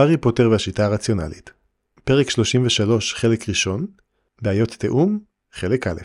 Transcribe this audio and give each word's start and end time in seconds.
הארי 0.00 0.16
פוטר 0.16 0.50
והשיטה 0.50 0.84
הרציונלית. 0.84 1.50
פרק 2.04 2.30
33, 2.30 3.14
חלק 3.14 3.48
ראשון, 3.48 3.86
בעיות 4.42 4.68
תיאום, 4.68 5.18
חלק 5.52 5.86
א'. 5.86 6.00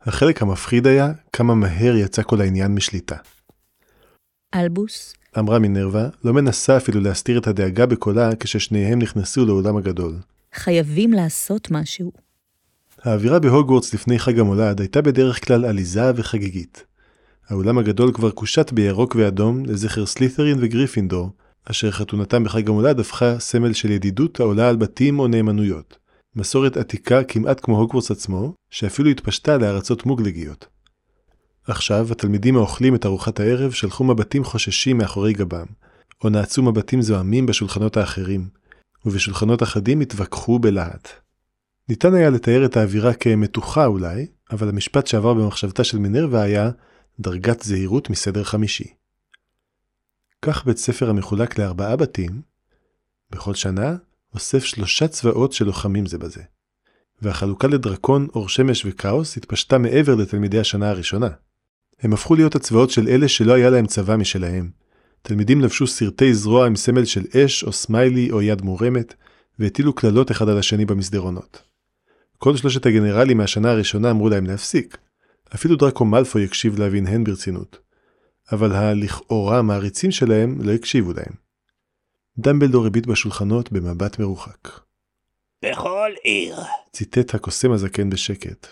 החלק 0.00 0.42
המפחיד 0.42 0.86
היה 0.86 1.12
כמה 1.32 1.54
מהר 1.54 1.96
יצא 1.96 2.22
כל 2.22 2.40
העניין 2.40 2.74
משליטה. 2.74 3.16
אלבוס, 4.60 5.14
אמרה 5.38 5.58
מינרווה, 5.58 6.08
לא 6.24 6.32
מנסה 6.32 6.76
אפילו 6.76 7.00
להסתיר 7.00 7.38
את 7.38 7.46
הדאגה 7.46 7.86
בקולה 7.86 8.30
כששניהם 8.40 8.98
נכנסו 8.98 9.46
לאולם 9.46 9.76
הגדול. 9.76 10.14
חייבים 10.54 11.12
לעשות 11.12 11.70
משהו. 11.70 12.12
האווירה 13.02 13.38
בהוגוורטס 13.38 13.94
לפני 13.94 14.18
חג 14.18 14.38
המולד 14.38 14.80
הייתה 14.80 15.02
בדרך 15.02 15.46
כלל 15.46 15.64
עליזה 15.64 16.12
וחגיגית. 16.16 16.84
האולם 17.48 17.78
הגדול 17.78 18.12
כבר 18.12 18.30
קושט 18.30 18.72
בירוק 18.72 19.16
ואדום 19.18 19.64
לזכר 19.64 20.06
סלית'רין 20.06 20.58
וגריפינדור, 20.60 21.30
אשר 21.64 21.90
חתונתם 21.90 22.44
בחג 22.44 22.68
המולד 22.68 23.00
הפכה 23.00 23.38
סמל 23.38 23.72
של 23.72 23.90
ידידות 23.90 24.40
העולה 24.40 24.68
על 24.68 24.76
בתים 24.76 25.18
או 25.18 25.28
נאמנויות. 25.28 25.98
מסורת 26.36 26.76
עתיקה 26.76 27.24
כמעט 27.24 27.60
כמו 27.62 27.78
הוגוורטס 27.78 28.10
עצמו, 28.10 28.54
שאפילו 28.70 29.10
התפשטה 29.10 29.56
לארצות 29.56 30.06
מוגלגיות. 30.06 30.66
עכשיו, 31.68 32.12
התלמידים 32.12 32.56
האוכלים 32.56 32.94
את 32.94 33.06
ארוחת 33.06 33.40
הערב 33.40 33.70
שלחו 33.70 34.04
מבטים 34.04 34.44
חוששים 34.44 34.98
מאחורי 34.98 35.32
גבם, 35.32 35.66
או 36.24 36.28
נעצו 36.28 36.62
מבטים 36.62 37.02
זועמים 37.02 37.46
בשולחנות 37.46 37.96
האחרים, 37.96 38.48
ובשולחנות 39.06 39.62
אחדים 39.62 40.00
התווכחו 40.00 40.58
בלהט. 40.58 41.08
ניתן 41.88 42.14
היה 42.14 42.30
לתאר 42.30 42.64
את 42.64 42.76
האווירה 42.76 43.14
כמתוחה 43.14 43.86
אולי, 43.86 44.26
אבל 44.50 44.68
המשפט 44.68 45.06
שעבר 45.06 45.34
במחשבתה 45.34 45.84
של 45.84 45.98
מינרווה 45.98 46.42
היה 46.42 46.70
דרגת 47.20 47.62
זהירות 47.62 48.10
מסדר 48.10 48.44
חמישי. 48.44 48.94
כך 50.42 50.64
בית 50.64 50.76
ספר 50.76 51.10
המחולק 51.10 51.58
לארבעה 51.58 51.96
בתים, 51.96 52.42
בכל 53.30 53.54
שנה 53.54 53.96
אוסף 54.34 54.64
שלושה 54.64 55.08
צבאות 55.08 55.52
שלוחמים 55.52 56.06
זה 56.06 56.18
בזה. 56.18 56.42
והחלוקה 57.22 57.68
לדרקון, 57.68 58.26
אור 58.34 58.48
שמש 58.48 58.86
וכאוס 58.86 59.36
התפשטה 59.36 59.78
מעבר 59.78 60.14
לתלמידי 60.14 60.58
השנה 60.60 60.90
הראשונה. 60.90 61.28
הם 62.00 62.12
הפכו 62.12 62.34
להיות 62.34 62.54
הצבאות 62.54 62.90
של 62.90 63.08
אלה 63.08 63.28
שלא 63.28 63.52
היה 63.52 63.70
להם 63.70 63.86
צבא 63.86 64.16
משלהם. 64.16 64.70
תלמידים 65.22 65.60
לבשו 65.60 65.86
סרטי 65.86 66.34
זרוע 66.34 66.66
עם 66.66 66.76
סמל 66.76 67.04
של 67.04 67.24
אש 67.36 67.64
או 67.64 67.72
סמיילי 67.72 68.30
או 68.30 68.42
יד 68.42 68.62
מורמת, 68.62 69.14
והטילו 69.58 69.92
קללות 69.92 70.30
אחד 70.30 70.48
על 70.48 70.58
השני 70.58 70.84
במסדרונות. 70.84 71.62
כל 72.38 72.56
שלושת 72.56 72.86
הגנרלים 72.86 73.36
מהשנה 73.36 73.70
הראשונה 73.70 74.10
אמרו 74.10 74.28
להם 74.28 74.46
להפסיק. 74.46 74.96
אפילו 75.54 75.76
דרקו 75.76 76.04
מאלפוי 76.04 76.44
הקשיב 76.44 76.78
להבין 76.78 77.24
ברצינות. 77.24 77.78
אבל 78.52 78.72
הלכאורה 78.72 79.62
מעריצים 79.62 80.10
שלהם 80.10 80.58
לא 80.62 80.72
הקשיבו 80.72 81.12
להם. 81.12 81.32
דמבלדור 82.38 82.86
הביט 82.86 83.06
בשולחנות 83.06 83.72
במבט 83.72 84.18
מרוחק. 84.18 84.68
בכל 85.64 86.10
עיר. 86.22 86.56
ציטט 86.92 87.34
הקוסם 87.34 87.72
הזקן 87.72 88.10
בשקט. 88.10 88.66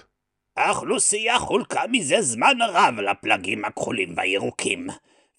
האוכלוסייה 0.56 1.38
חולקה 1.38 1.82
מזה 1.90 2.22
זמן 2.22 2.58
רב 2.68 3.00
לפלגים 3.00 3.64
הכחולים 3.64 4.12
והירוקים, 4.16 4.86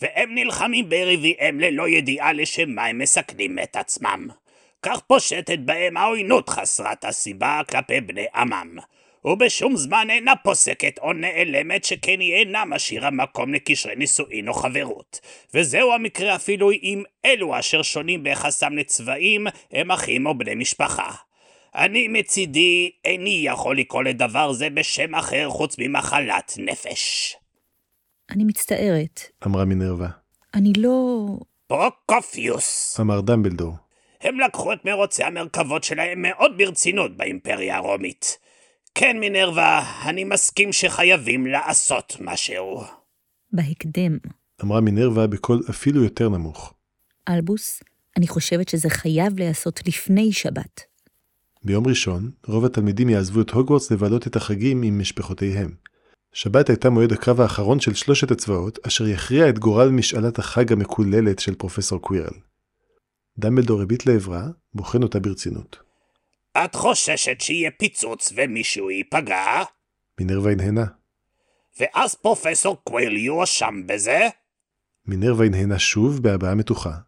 והם 0.01 0.35
נלחמים 0.35 0.89
ברביעיהם 0.89 1.59
ללא 1.59 1.87
ידיעה 1.87 2.33
לשם 2.33 2.69
מה 2.69 2.85
הם 2.85 2.97
מסכנים 2.97 3.59
את 3.59 3.75
עצמם. 3.75 4.27
כך 4.81 4.99
פושטת 4.99 5.59
בהם 5.59 5.97
העוינות 5.97 6.49
חסרת 6.49 7.05
הסיבה 7.05 7.61
כלפי 7.69 8.01
בני 8.01 8.25
עמם, 8.35 8.77
ובשום 9.25 9.75
זמן 9.75 10.07
אינה 10.09 10.35
פוסקת 10.35 10.99
או 10.99 11.13
נעלמת 11.13 11.83
שכן 11.83 12.19
היא 12.19 12.33
אינה 12.33 12.65
משאירה 12.65 13.09
מקום 13.11 13.53
לקשרי 13.53 13.95
נישואין 13.95 14.47
או 14.47 14.53
חברות. 14.53 15.19
וזהו 15.53 15.93
המקרה 15.93 16.35
אפילו 16.35 16.71
אם 16.71 17.03
אלו 17.25 17.59
אשר 17.59 17.81
שונים 17.81 18.23
ביחסם 18.23 18.77
לצבעים 18.77 19.47
הם 19.71 19.91
אחים 19.91 20.25
או 20.25 20.37
בני 20.37 20.55
משפחה. 20.55 21.11
אני 21.75 22.07
מצידי 22.07 22.91
איני 23.05 23.43
יכול 23.45 23.77
לקרוא 23.79 24.03
לדבר 24.03 24.53
זה 24.53 24.69
בשם 24.69 25.15
אחר 25.15 25.49
חוץ 25.49 25.75
ממחלת 25.79 26.53
נפש. 26.57 27.35
אני 28.29 28.43
מצטערת. 28.43 29.21
אמרה 29.45 29.65
מינרווה. 29.65 30.09
אני 30.53 30.73
לא... 30.77 31.25
פרוקופיוס. 31.67 32.99
אמר 32.99 33.21
דמבלדור. 33.21 33.73
הם 34.21 34.39
לקחו 34.39 34.73
את 34.73 34.85
מרוצי 34.85 35.23
המרכבות 35.23 35.83
שלהם 35.83 36.21
מאוד 36.21 36.51
ברצינות 36.57 37.17
באימפריה 37.17 37.77
הרומית. 37.77 38.37
כן, 38.95 39.19
מינרווה, 39.19 40.01
אני 40.09 40.23
מסכים 40.23 40.73
שחייבים 40.73 41.47
לעשות 41.47 42.17
משהו. 42.19 42.83
בהקדם. 43.51 44.17
אמרה 44.63 44.81
מינרווה 44.81 45.27
בקול 45.27 45.63
אפילו 45.69 46.03
יותר 46.03 46.29
נמוך. 46.29 46.73
אלבוס, 47.29 47.83
אני 48.17 48.27
חושבת 48.27 48.69
שזה 48.69 48.89
חייב 48.89 49.39
להיעשות 49.39 49.87
לפני 49.87 50.31
שבת. 50.31 50.94
ביום 51.65 51.87
ראשון, 51.87 52.31
רוב 52.47 52.65
התלמידים 52.65 53.09
יעזבו 53.09 53.41
את 53.41 53.49
הוגוורטס 53.49 53.91
לבלות 53.91 54.27
את 54.27 54.35
החגים 54.35 54.83
עם 54.83 54.99
משפחותיהם. 54.99 55.75
שבת 56.33 56.69
הייתה 56.69 56.89
מועד 56.89 57.11
הקרב 57.11 57.41
האחרון 57.41 57.79
של 57.79 57.93
שלושת 57.93 58.31
הצבאות, 58.31 58.79
אשר 58.87 59.07
יכריע 59.07 59.49
את 59.49 59.59
גורל 59.59 59.89
משאלת 59.89 60.39
החג 60.39 60.71
המקוללת 60.71 61.39
של 61.39 61.55
פרופסור 61.55 62.01
קווירל. 62.01 62.33
דמבלדור 63.37 63.81
הביט 63.81 64.05
לעברה, 64.05 64.43
בוחן 64.73 65.03
אותה 65.03 65.19
ברצינות. 65.19 65.77
את 66.65 66.75
חוששת 66.75 67.41
שיהיה 67.41 67.71
פיצוץ 67.71 68.33
ומישהו 68.35 68.91
ייפגע? 68.91 69.63
מינרווה 70.19 70.51
הנהנה. 70.51 70.85
ואז 71.79 72.15
פרופסור 72.15 72.77
קווירל 72.83 73.17
יואשם 73.17 73.81
בזה? 73.85 74.19
מינרווה 75.05 75.45
הנהנה 75.45 75.79
שוב 75.79 76.23
בהבעה 76.23 76.55
מתוחה. 76.55 77.04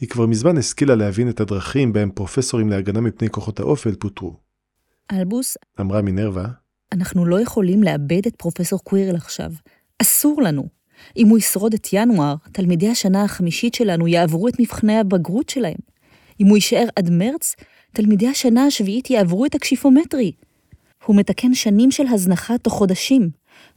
היא 0.00 0.08
כבר 0.08 0.26
מזמן 0.26 0.58
השכילה 0.58 0.94
להבין 0.94 1.28
את 1.28 1.40
הדרכים 1.40 1.92
בהם 1.92 2.10
פרופסורים 2.10 2.68
להגנה 2.68 3.00
מפני 3.00 3.30
כוחות 3.30 3.60
האופל 3.60 3.94
פוטרו. 3.94 4.36
אלבוס, 5.12 5.56
אמרה 5.80 6.02
מינרווה, 6.02 6.46
אנחנו 6.92 7.24
לא 7.24 7.40
יכולים 7.40 7.82
לאבד 7.82 8.26
את 8.26 8.36
פרופסור 8.36 8.78
קווירל 8.84 9.16
עכשיו. 9.16 9.50
אסור 10.02 10.42
לנו. 10.42 10.68
אם 11.16 11.28
הוא 11.28 11.38
ישרוד 11.38 11.74
את 11.74 11.88
ינואר, 11.92 12.34
תלמידי 12.52 12.88
השנה 12.88 13.24
החמישית 13.24 13.74
שלנו 13.74 14.08
יעברו 14.08 14.48
את 14.48 14.60
מבחני 14.60 14.98
הבגרות 14.98 15.48
שלהם. 15.48 15.78
אם 16.40 16.46
הוא 16.46 16.56
יישאר 16.56 16.86
עד 16.96 17.10
מרץ, 17.10 17.54
תלמידי 17.92 18.28
השנה 18.28 18.64
השביעית 18.64 19.10
יעברו 19.10 19.46
את 19.46 19.54
הקשיפומטרי. 19.54 20.32
הוא 21.04 21.16
מתקן 21.16 21.54
שנים 21.54 21.90
של 21.90 22.06
הזנחה 22.06 22.58
תוך 22.58 22.72
חודשים. 22.72 23.30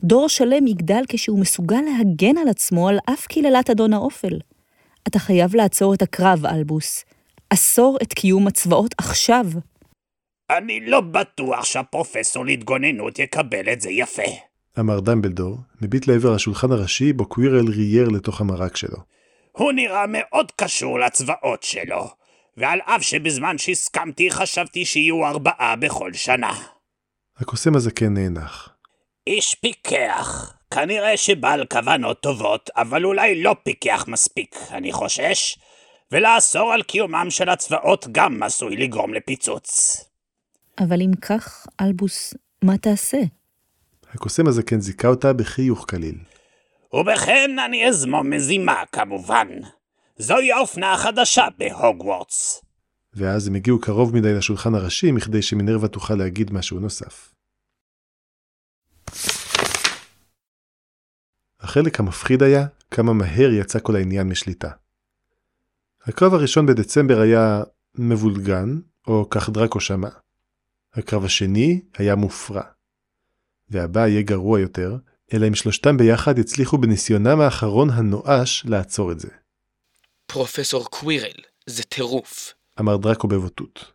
דור 0.03 0.29
שלם 0.29 0.67
יגדל 0.67 1.01
כשהוא 1.07 1.39
מסוגל 1.39 1.81
להגן 1.81 2.37
על 2.37 2.47
עצמו 2.47 2.89
על 2.89 2.97
אף 3.05 3.27
קללת 3.27 3.69
אדון 3.69 3.93
האופל. 3.93 4.39
אתה 5.09 5.19
חייב 5.19 5.55
לעצור 5.55 5.93
את 5.93 6.01
הקרב, 6.01 6.45
אלבוס. 6.45 7.05
אסור 7.49 7.97
את 8.03 8.13
קיום 8.13 8.47
הצבאות 8.47 8.95
עכשיו. 8.97 9.45
אני 10.49 10.85
לא 10.85 11.01
בטוח 11.01 11.65
שהפרופסור 11.65 12.45
להתגוננות 12.45 13.19
יקבל 13.19 13.69
את 13.73 13.81
זה 13.81 13.89
יפה. 13.89 14.31
אמר 14.79 14.99
דמבלדור, 14.99 15.57
מביט 15.81 16.07
לעבר 16.07 16.33
השולחן 16.33 16.71
הראשי 16.71 17.13
בו 17.13 17.25
קווירל 17.25 17.69
רייר 17.69 18.09
לתוך 18.09 18.41
המרק 18.41 18.75
שלו. 18.75 18.97
הוא 19.51 19.71
נראה 19.71 20.05
מאוד 20.07 20.51
קשור 20.51 20.99
לצבאות 20.99 21.63
שלו, 21.63 22.07
ועל 22.57 22.79
אף 22.85 23.01
שבזמן 23.01 23.57
שהסכמתי 23.57 24.31
חשבתי 24.31 24.85
שיהיו 24.85 25.25
ארבעה 25.25 25.75
בכל 25.75 26.13
שנה. 26.13 26.53
הקוסם 27.37 27.75
הזקן 27.75 28.13
נאנח. 28.13 28.69
איש 29.27 29.55
פיקח. 29.55 30.58
כנראה 30.73 31.17
שבעל 31.17 31.65
כוונות 31.65 32.21
טובות, 32.21 32.69
אבל 32.75 33.05
אולי 33.05 33.43
לא 33.43 33.55
פיקח 33.63 34.05
מספיק, 34.07 34.55
אני 34.71 34.91
חושש. 34.91 35.57
ולאסור 36.11 36.73
על 36.73 36.83
קיומם 36.83 37.27
של 37.29 37.49
הצבאות 37.49 38.07
גם 38.11 38.43
עשוי 38.43 38.77
לגרום 38.77 39.13
לפיצוץ. 39.13 39.97
אבל 40.79 41.01
אם 41.01 41.11
כך, 41.21 41.67
אלבוס, 41.81 42.33
מה 42.61 42.77
תעשה? 42.77 43.17
הקוסם 44.13 44.47
הזקן 44.47 44.79
זיכה 44.79 45.07
אותה 45.07 45.33
בחיוך 45.33 45.85
קליל. 45.85 46.15
ובכן 46.93 47.59
אני 47.65 47.87
אזמום 47.87 48.29
מזימה, 48.29 48.83
כמובן. 48.91 49.47
זוהי 50.17 50.51
האופנה 50.51 50.93
החדשה 50.93 51.47
בהוגוורטס. 51.57 52.61
ואז 53.13 53.47
הם 53.47 53.55
הגיעו 53.55 53.79
קרוב 53.79 54.15
מדי 54.15 54.33
לשולחן 54.33 54.75
הראשי 54.75 55.11
מכדי 55.11 55.41
שמינרווה 55.41 55.87
תוכל 55.87 56.15
להגיד 56.15 56.53
משהו 56.53 56.79
נוסף. 56.79 57.33
החלק 61.61 61.99
המפחיד 61.99 62.43
היה 62.43 62.65
כמה 62.91 63.13
מהר 63.13 63.49
יצא 63.51 63.79
כל 63.79 63.95
העניין 63.95 64.29
משליטה. 64.29 64.69
הקרב 66.03 66.33
הראשון 66.33 66.65
בדצמבר 66.65 67.19
היה 67.19 67.63
מבולגן, 67.95 68.79
או 69.07 69.27
כך 69.29 69.49
דראקו 69.49 69.79
שמע. 69.79 70.09
הקרב 70.93 71.25
השני 71.25 71.81
היה 71.97 72.15
מופרע. 72.15 72.61
והבא 73.69 74.07
יהיה 74.07 74.21
גרוע 74.21 74.59
יותר, 74.59 74.97
אלא 75.33 75.47
אם 75.47 75.55
שלושתם 75.55 75.97
ביחד 75.97 76.37
יצליחו 76.37 76.77
בניסיונם 76.77 77.39
האחרון 77.39 77.89
הנואש 77.89 78.63
לעצור 78.65 79.11
את 79.11 79.19
זה. 79.19 79.29
פרופסור 80.25 80.85
קווירל, 80.85 81.31
זה 81.65 81.83
טירוף. 81.83 82.53
אמר 82.79 82.97
דראקו 82.97 83.27
בבוטות. 83.27 83.85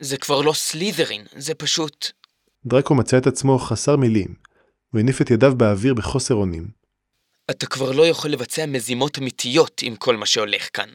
זה 0.00 0.16
כבר 0.16 0.40
לא 0.40 0.52
סלית'רין, 0.52 1.24
זה 1.36 1.54
פשוט... 1.54 2.10
דראקו 2.66 2.94
מצא 2.94 3.18
את 3.18 3.26
עצמו 3.26 3.58
חסר 3.58 3.96
מילים. 3.96 4.34
הוא 4.90 5.00
הניף 5.00 5.22
את 5.22 5.30
ידיו 5.30 5.54
באוויר 5.56 5.94
בחוסר 5.94 6.34
אונים. 6.34 6.79
אתה 7.50 7.66
כבר 7.66 7.92
לא 7.92 8.06
יכול 8.06 8.30
לבצע 8.30 8.66
מזימות 8.66 9.18
אמיתיות 9.18 9.80
עם 9.84 9.96
כל 9.96 10.16
מה 10.16 10.26
שהולך 10.26 10.68
כאן. 10.72 10.88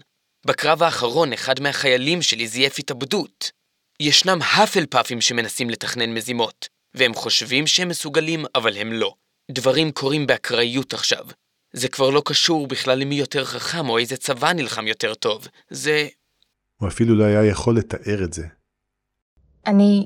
בקרב 0.46 0.84
האחרון 0.84 1.34
אחד 1.34 1.60
מהחיילים 1.60 2.22
שלי 2.22 2.48
זייף 2.48 2.80
התאבדות. 2.80 3.52
ישנם 4.00 4.40
הפלפאפים 4.42 5.21
שמנסים 5.22 5.69
לתכנן 5.69 6.13
מזימות, 6.13 6.69
והם 6.94 7.13
חושבים 7.13 7.68
שהם 7.68 7.88
מסוגלים, 7.88 8.46
אבל 8.56 8.78
הם 8.78 8.94
לא. 8.94 9.13
דברים 9.52 9.92
קורים 9.92 10.28
באקראיות 10.28 10.94
עכשיו. 10.94 11.25
זה 11.74 11.88
כבר 11.88 12.10
לא 12.10 12.22
קשור 12.25 12.68
בכלל 12.68 13.00
למי 13.00 13.16
יותר 13.16 13.46
חכם 13.46 13.90
או 13.90 13.98
איזה 13.98 14.18
צבא 14.18 14.54
נלחם 14.54 14.88
יותר 14.88 15.13
טוב. 15.13 15.48
זה... 15.69 16.07
הוא 16.75 16.90
אפילו 16.90 17.16
לא 17.16 17.24
היה 17.24 17.46
יכול 17.46 17.78
לתאר 17.78 18.24
את 18.24 18.34
זה. 18.34 18.46
אני 19.68 20.06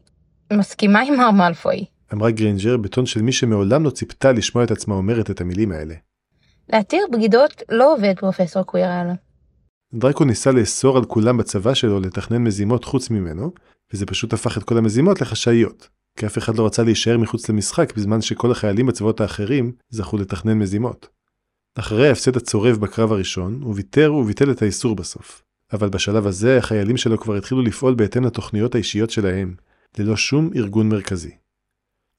מסכימה 0.53 1.01
עם 1.01 1.17
מר 1.17 1.31
מאלפוי. 1.31 1.85
אמרה 2.13 2.31
גריינג'ר 2.31 2.77
בטון 2.77 3.05
של 3.05 3.21
מי 3.21 3.31
שמעולם 3.31 3.83
לא 3.83 3.89
ציפתה 3.89 4.31
לשמוע 4.31 4.63
את 4.63 4.71
עצמה 4.71 4.95
אומרת 4.95 5.31
את 5.31 5.41
המילים 5.41 5.71
האלה. 5.71 5.95
להתיר 6.73 7.05
בגידות 7.11 7.63
לא 7.69 7.93
עובד, 7.93 8.13
פרופסור 8.19 8.63
קווירל. 8.63 9.07
דרקו 9.93 10.25
ניסה 10.25 10.51
לאסור 10.51 10.97
על 10.97 11.05
כולם 11.05 11.37
בצבא 11.37 11.73
שלו 11.73 11.99
לתכנן 11.99 12.37
מזימות 12.43 12.83
חוץ 12.83 13.09
ממנו, 13.09 13.51
וזה 13.93 14.05
פשוט 14.05 14.33
הפך 14.33 14.57
את 14.57 14.63
כל 14.63 14.77
המזימות 14.77 15.21
לחשאיות, 15.21 15.89
כי 16.17 16.25
אף 16.25 16.37
אחד 16.37 16.57
לא 16.57 16.65
רצה 16.65 16.83
להישאר 16.83 17.17
מחוץ 17.17 17.49
למשחק 17.49 17.95
בזמן 17.95 18.21
שכל 18.21 18.51
החיילים 18.51 18.85
בצבאות 18.85 19.21
האחרים 19.21 19.71
זכו 19.89 20.17
לתכנן 20.17 20.59
מזימות. 20.59 21.07
אחרי 21.75 22.07
ההפסד 22.07 22.37
הצורב 22.37 22.77
בקרב 22.77 23.11
הראשון, 23.11 23.61
הוא 23.61 23.75
ויתר 23.75 24.13
וביטל 24.13 24.51
את 24.51 24.61
האיסור 24.61 24.95
בסוף. 24.95 25.43
אבל 25.73 25.89
בשלב 25.89 26.27
הזה 26.27 26.57
החיילים 26.57 26.97
שלו 26.97 27.19
כבר 27.19 27.35
התחילו 27.35 27.61
לפעול 27.61 27.95
בהתאם 27.95 28.23
לתוכניות 28.23 28.75
האישיות 28.75 29.09
שלהם, 29.09 29.55
ללא 29.97 30.15
שום 30.15 30.49
ארגון 30.55 30.89
מרכזי. 30.89 31.31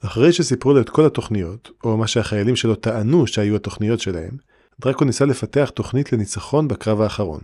אחרי 0.05 0.32
שסיפרו 0.32 0.73
לו 0.73 0.81
את 0.81 0.91
כל 0.91 1.06
התוכניות, 1.06 1.70
או 1.85 1.97
מה 1.97 2.06
שהחיילים 2.06 2.56
שלו 2.56 2.75
טענו 2.75 3.26
שהיו 3.26 3.56
התוכניות 3.56 4.00
שלהם, 4.00 4.37
דרקו 4.81 5.05
ניסה 5.05 5.25
לפתח 5.25 5.70
תוכנית 5.75 6.12
לניצחון 6.12 6.69
בקרב 6.69 7.00
האחרון. 7.00 7.41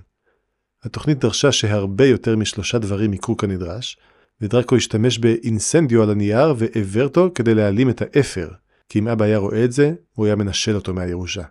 התוכנית 0.85 1.19
דרשה 1.19 1.53
שהרבה 1.53 2.07
יותר 2.07 2.37
משלושה 2.37 2.79
דברים 2.79 3.13
יקרו 3.13 3.37
כנדרש, 3.37 3.97
ודרקו 4.41 4.77
השתמש 4.77 5.19
באינסנדיו 5.19 6.03
על 6.03 6.11
הנייר 6.11 6.55
אותו 7.03 7.31
כדי 7.35 7.55
להעלים 7.55 7.91
את 7.91 8.03
האפר, 8.03 8.49
כי 8.89 8.99
אם 8.99 9.09
אבא 9.09 9.25
היה 9.25 9.39
רואה 9.39 9.65
את 9.65 9.73
זה, 9.73 9.95
הוא 10.13 10.27
היה 10.27 10.37
מנשל 10.37 10.75
אותו 10.75 10.95
מהירושה. 10.95 11.43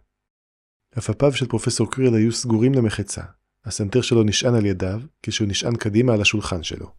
עפפיו 0.96 1.34
של 1.34 1.48
פרופסור 1.48 1.92
קריל 1.92 2.13
היו 2.13 2.31
סגורים 2.31 2.74
למחצה. 2.74 3.22
הסנטר 3.66 4.01
שלו 4.01 4.24
נשען 4.24 4.56
על 4.56 4.66
ידיו, 4.66 5.01
כשהוא 5.24 5.48
נשען 5.48 5.75
קדימה 5.75 6.13
על 6.13 6.22
השולחן 6.22 6.63
שלו. 6.63 6.92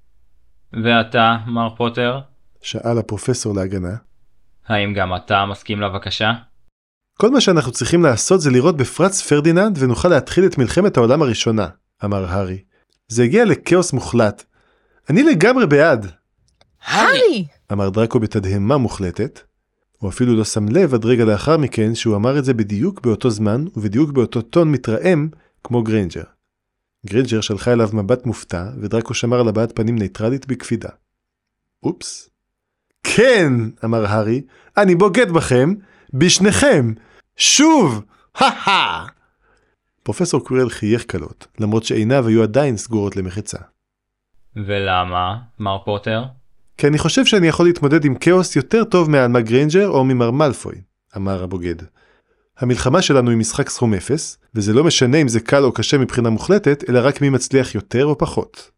ואתה, 0.73 1.37
מר 1.47 1.77
פוטר? 1.77 2.21
שאל 2.67 2.99
הפרופסור 2.99 3.55
להגנה. 3.55 3.97
האם 4.67 4.95
גם 4.95 5.17
אתה 5.17 5.47
מסכים 5.51 5.81
לבקשה? 5.81 6.33
כל 7.19 7.31
מה 7.31 7.41
שאנחנו 7.41 7.73
צריכים 7.73 8.03
לעשות 8.03 8.41
זה 8.41 8.51
לירות 8.51 8.77
בפרנץ 8.77 9.23
פרדיננד 9.23 9.79
ונוכל 9.83 10.09
להתחיל 10.09 10.47
את 10.47 10.59
מלחמת 10.59 10.97
העולם 10.97 11.23
הראשונה, 11.23 11.69
אמר 12.05 12.25
הארי. 12.25 12.59
זה 13.09 13.23
הגיע 13.23 13.45
לכאוס 13.45 13.93
מוחלט. 13.93 14.45
אני 15.11 15.23
לגמרי 15.23 15.67
בעד, 15.67 16.07
הארי! 16.85 17.47
אמר 17.73 17.91
דרקו 17.91 18.21
בתדהמה 18.21 18.77
מוחלטת. 18.77 19.41
הוא 19.99 20.11
אפילו 20.11 20.37
לא 20.37 20.45
שם 20.45 20.69
לב 20.69 20.95
עד 20.95 21.05
רגע 21.05 21.25
לאחר 21.25 21.57
מכן 21.57 21.95
שהוא 21.95 22.17
אמר 22.17 22.39
את 22.39 22.45
זה 22.45 22.55
בדיוק 22.55 23.01
באותו 23.01 23.31
זמן 23.31 23.65
ובדיוק 23.77 24.11
באותו 24.11 24.43
טון 24.43 24.73
מתרעם 24.73 25.29
כמו 25.65 25.83
גריינג'ר. 25.83 26.23
גריינג'ר 27.07 27.41
שלחה 27.41 27.73
אליו 27.73 27.89
מבט 27.93 28.27
מופתע 28.27 28.71
ודרקו 28.81 29.15
שמר 29.15 29.41
על 29.41 29.49
הבעת 29.49 29.77
פנים 29.77 29.99
ניטרלית 29.99 30.47
בקפידה. 30.47 30.89
אופס. 31.83 32.36
כן, 33.05 33.53
אמר 33.85 34.07
הארי, 34.07 34.43
אני 34.77 34.95
בוגד 34.95 35.31
בכם, 35.31 35.75
בשניכם, 36.13 36.93
שוב! 37.37 38.05
הא 38.35 39.07
פרופסור 40.03 40.45
קווירל 40.45 40.71
חייך 40.71 41.05
קלות, 41.05 41.47
למרות 41.61 41.85
שעיניו 41.85 42.27
היו 42.27 42.43
עדיין 42.43 42.77
סגורות 42.77 43.17
למחצה. 43.17 43.59
ולמה, 44.57 45.37
מר 45.59 45.79
פוטר? 45.85 46.25
כי 46.79 46.87
אני 46.87 46.99
חושב 46.99 47.25
שאני 47.25 47.49
יכול 47.49 47.67
להתמודד 47.67 48.05
עם 48.05 48.15
כאוס 48.15 48.57
יותר 48.57 48.85
טוב 48.85 49.11
מהעלמה 49.11 49.41
גריינג'ר 49.41 49.89
או 49.89 50.05
ממר 50.05 50.31
מאלפוי, 50.31 50.75
אמר 51.17 51.43
הבוגד. 51.43 51.75
המלחמה 52.59 53.03
שלנו 53.03 53.31
היא 53.31 53.39
משחק 53.39 53.69
סכום 53.69 53.95
אפס, 53.95 54.39
וזה 54.55 54.73
לא 54.73 54.85
משנה 54.85 55.17
אם 55.17 55.29
זה 55.29 55.41
קל 55.41 55.65
או 55.65 55.73
קשה 55.73 55.99
מבחינה 55.99 56.31
מוחלטת, 56.31 56.85
אלא 56.91 57.01
רק 57.03 57.21
מי 57.21 57.31
מצליח 57.31 57.75
יותר 57.75 58.07
או 58.07 58.19
פחות. 58.19 58.71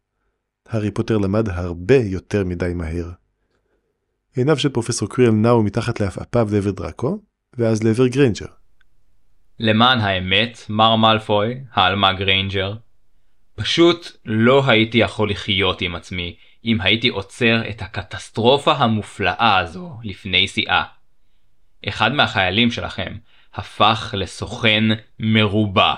הארי 0.68 0.90
פוטר 0.90 1.18
למד 1.18 1.48
הרבה 1.48 1.96
יותר 1.96 2.44
מדי 2.44 2.72
מהר. 2.74 3.10
עיניו 4.38 4.58
של 4.58 4.68
פרופסור 4.68 5.08
קווירל 5.08 5.30
נעו 5.30 5.62
מתחת 5.62 6.00
לעפעפיו 6.00 6.48
לעבר 6.52 6.70
דראקו, 6.70 7.18
ואז 7.56 7.82
לעבר 7.82 8.06
גריינג'ר. 8.06 8.46
למען 9.60 9.98
האמת, 9.98 10.58
מר 10.68 10.96
מאלפוי, 10.96 11.60
העלמה 11.72 12.12
גריינג'ר, 12.12 12.74
פשוט 13.54 14.16
לא 14.24 14.62
הייתי 14.66 14.98
יכול 14.98 15.30
לחיות 15.30 15.80
עם 15.80 15.94
עצמי 15.94 16.36
אם 16.64 16.80
הייתי 16.80 17.08
עוצר 17.08 17.70
את 17.70 17.82
הקטסטרופה 17.82 18.72
המופלאה 18.72 19.58
הזו 19.58 19.90
לפני 20.04 20.48
שיאה. 20.48 20.84
אחד 21.88 22.12
מהחיילים 22.12 22.70
שלכם 22.70 23.16
הפך 23.54 24.14
לסוכן 24.18 24.84
מרובע. 25.20 25.94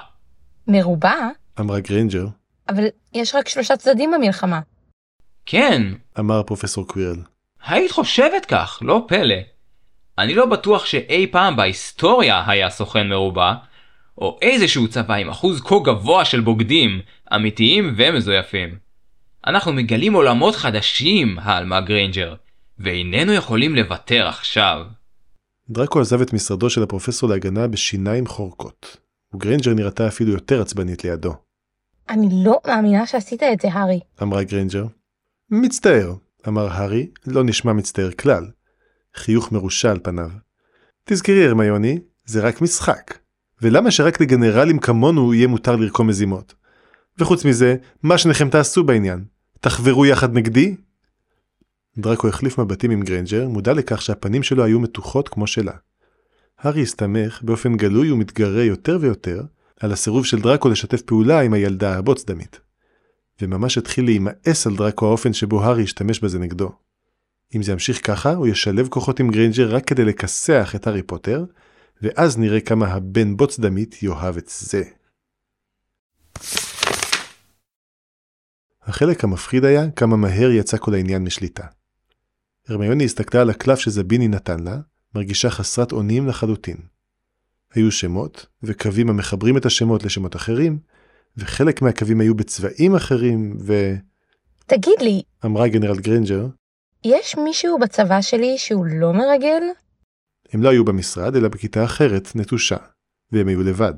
מרובע? 0.67 1.29
אמרה 1.61 1.81
גריינג'ר, 1.81 2.27
אבל 2.69 2.85
יש 3.15 3.35
רק 3.35 3.49
שלושה 3.49 3.77
צדדים 3.77 4.11
במלחמה. 4.11 4.61
כן, 5.47 5.83
אמר 6.19 6.43
פרופסור 6.43 6.87
קווירל. 6.87 7.23
היית 7.67 7.91
חושבת 7.91 8.47
כך, 8.47 8.79
לא 8.83 9.05
פלא. 9.09 9.35
אני 10.19 10.35
לא 10.35 10.47
בטוח 10.47 10.87
שאי 10.87 11.27
פעם 11.27 11.57
בהיסטוריה 11.57 12.45
היה 12.47 12.71
סוכן 12.71 13.09
מרובע, 13.09 13.55
או 14.19 14.39
איזשהו 14.43 14.89
צבא 14.89 15.15
עם 15.15 15.29
אחוז 15.29 15.61
כה 15.61 15.75
גבוה 15.85 16.25
של 16.25 16.41
בוגדים, 16.41 17.01
אמיתיים 17.35 17.95
ומזויפים. 17.97 18.79
אנחנו 19.47 19.73
מגלים 19.73 20.13
עולמות 20.13 20.57
חדשים, 20.57 21.39
העלמה 21.39 21.81
גריינג'ר, 21.81 22.35
ואיננו 22.79 23.33
יכולים 23.33 23.75
לוותר 23.75 24.27
עכשיו. 24.29 24.87
דראקו 25.71 26.01
עזב 26.01 26.21
את 26.21 26.33
משרדו 26.33 26.71
של 26.71 26.83
הפרופסור 26.83 27.29
להגנה 27.29 27.69
בשיניים 27.69 28.27
חורקות, 28.27 28.97
וגריינג'ר 29.35 29.75
נראתה 29.75 30.09
אפילו 30.09 30.33
יותר 30.33 30.61
עצבנית 30.61 31.05
לידו. 31.05 31.35
אני 32.09 32.29
לא 32.45 32.59
מאמינה 32.67 33.07
שעשית 33.07 33.43
את 33.43 33.61
זה, 33.61 33.69
הארי. 33.73 34.01
אמרה 34.23 34.43
גריינג'ר. 34.43 34.85
מצטער, 35.51 36.15
אמר 36.49 36.69
הארי, 36.69 37.11
לא 37.27 37.45
נשמע 37.45 37.73
מצטער 37.73 38.11
כלל. 38.11 38.47
חיוך 39.15 39.53
מרושע 39.53 39.91
על 39.91 39.99
פניו. 40.03 40.31
תזכרי, 41.05 41.47
הרמיוני, 41.47 41.99
זה 42.27 42.41
רק 42.41 42.61
משחק. 42.61 43.19
ולמה 43.63 43.91
שרק 43.91 44.21
לגנרלים 44.21 44.79
כמונו 44.79 45.35
יהיה 45.35 45.47
מותר 45.47 45.77
לרקום 45.77 46.07
מזימות? 46.07 46.55
וחוץ 47.19 47.45
מזה, 47.45 47.77
מה 48.03 48.19
שניכם 48.19 48.51
תעשו 48.51 48.85
בעניין? 48.85 49.25
תחברו 49.61 50.07
יחד 50.07 50.35
נגדי? 50.35 50.77
דראקו 51.99 52.29
החליף 52.29 52.59
מבטים 52.59 52.91
עם 52.91 53.03
גריינג'ר, 53.03 53.49
מודע 53.49 53.73
לכך 53.73 54.03
שהפנים 54.03 54.43
שלו 54.43 54.65
היו 54.65 54.81
מתוחות 54.81 55.29
כמו 55.29 55.47
שלה. 55.47 55.73
הארי 56.59 56.83
הסתמך 56.83 57.43
באופן 57.43 57.77
גלוי 57.77 58.11
ומתגרה 58.11 58.63
יותר 58.63 58.99
ויותר 59.01 59.43
על 59.81 59.93
הסירוב 59.93 60.27
של 60.27 60.41
דראקו 60.41 60.69
לשתף 60.69 61.03
פעולה 61.03 61.41
עם 61.41 61.53
הילדה 61.53 61.99
הבוץ-דמית. 61.99 62.61
וממש 63.43 63.79
התחיל 63.79 64.05
להימאס 64.05 64.67
על 64.67 64.77
דראקו 64.77 65.07
האופן 65.07 65.33
שבו 65.33 65.65
הארי 65.65 65.83
השתמש 65.83 66.21
בזה 66.21 66.39
נגדו. 66.39 66.73
אם 67.57 67.63
זה 67.63 67.73
ימשיך 67.73 68.07
ככה, 68.07 68.35
הוא 68.35 68.47
ישלב 68.47 68.89
כוחות 68.89 69.21
עם 69.21 69.31
גריינג'ר 69.31 69.75
רק 69.75 69.85
כדי 69.85 70.05
לכסח 70.05 70.73
את 70.75 70.87
הארי 70.87 71.03
פוטר, 71.03 71.45
ואז 72.03 72.39
נראה 72.39 72.61
כמה 72.61 72.87
הבן 72.87 73.37
בוץ-דמית 73.37 74.03
יאהב 74.03 74.37
את 74.37 74.49
זה. 74.49 74.83
החלק 78.83 79.25
המפחיד 79.25 79.65
היה 79.65 79.91
כמה 79.91 80.17
מהר 80.17 80.51
יצא 80.51 80.77
כל 80.77 80.95
העניין 80.95 81.25
משליטה. 81.25 81.67
הרמיוני 82.69 83.05
הסתכלה 83.05 83.41
על 83.41 83.51
הקלף 83.51 83.79
שזביני 83.79 84.29
נתן 84.29 84.61
לה, 84.61 84.81
מרגישה 85.15 85.51
חסרת 85.51 85.93
אונים 85.93 86.27
לחלוטין. 86.27 86.77
היו 87.75 87.93
שמות, 87.93 88.47
וקווים 88.63 89.11
המחברים 89.11 89.57
את 89.57 89.67
השמות 89.67 90.05
לשמות 90.05 90.37
אחרים, 90.37 90.79
וחלק 91.41 91.83
מהקווים 91.83 92.21
היו 92.21 92.35
בצבעים 92.35 92.95
אחרים, 92.95 93.57
ו... 93.61 93.95
תגיד 94.67 95.01
לי, 95.01 95.23
אמרה 95.45 95.69
גנרל 95.69 95.99
גרינג'ר, 95.99 96.47
יש 97.05 97.37
מישהו 97.45 97.79
בצבא 97.79 98.21
שלי 98.21 98.59
שהוא 98.59 98.87
לא 98.87 99.13
מרגל? 99.13 99.63
הם 100.53 100.63
לא 100.63 100.69
היו 100.69 100.85
במשרד, 100.85 101.37
אלא 101.37 101.49
בכיתה 101.49 101.85
אחרת, 101.85 102.37
נטושה, 102.37 102.77
והם 103.33 103.49
היו 103.49 103.63
לבד. 103.63 103.95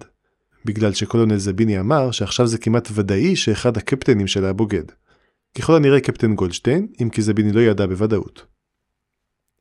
בגלל 0.64 0.92
שקולונל 0.92 1.38
זביני 1.38 1.80
אמר 1.80 2.10
שעכשיו 2.10 2.46
זה 2.46 2.58
כמעט 2.58 2.88
ודאי 2.92 3.36
שאחד 3.36 3.76
הקפטנים 3.76 4.26
שלה 4.26 4.52
בוגד. 4.52 4.84
ככל 5.58 5.76
הנראה 5.76 6.00
קפטן 6.00 6.34
גולדשטיין, 6.34 6.86
אם 7.02 7.10
כי 7.10 7.22
זביני 7.22 7.52
לא 7.52 7.60
ידע 7.60 7.86
בוודאות. 7.86 8.46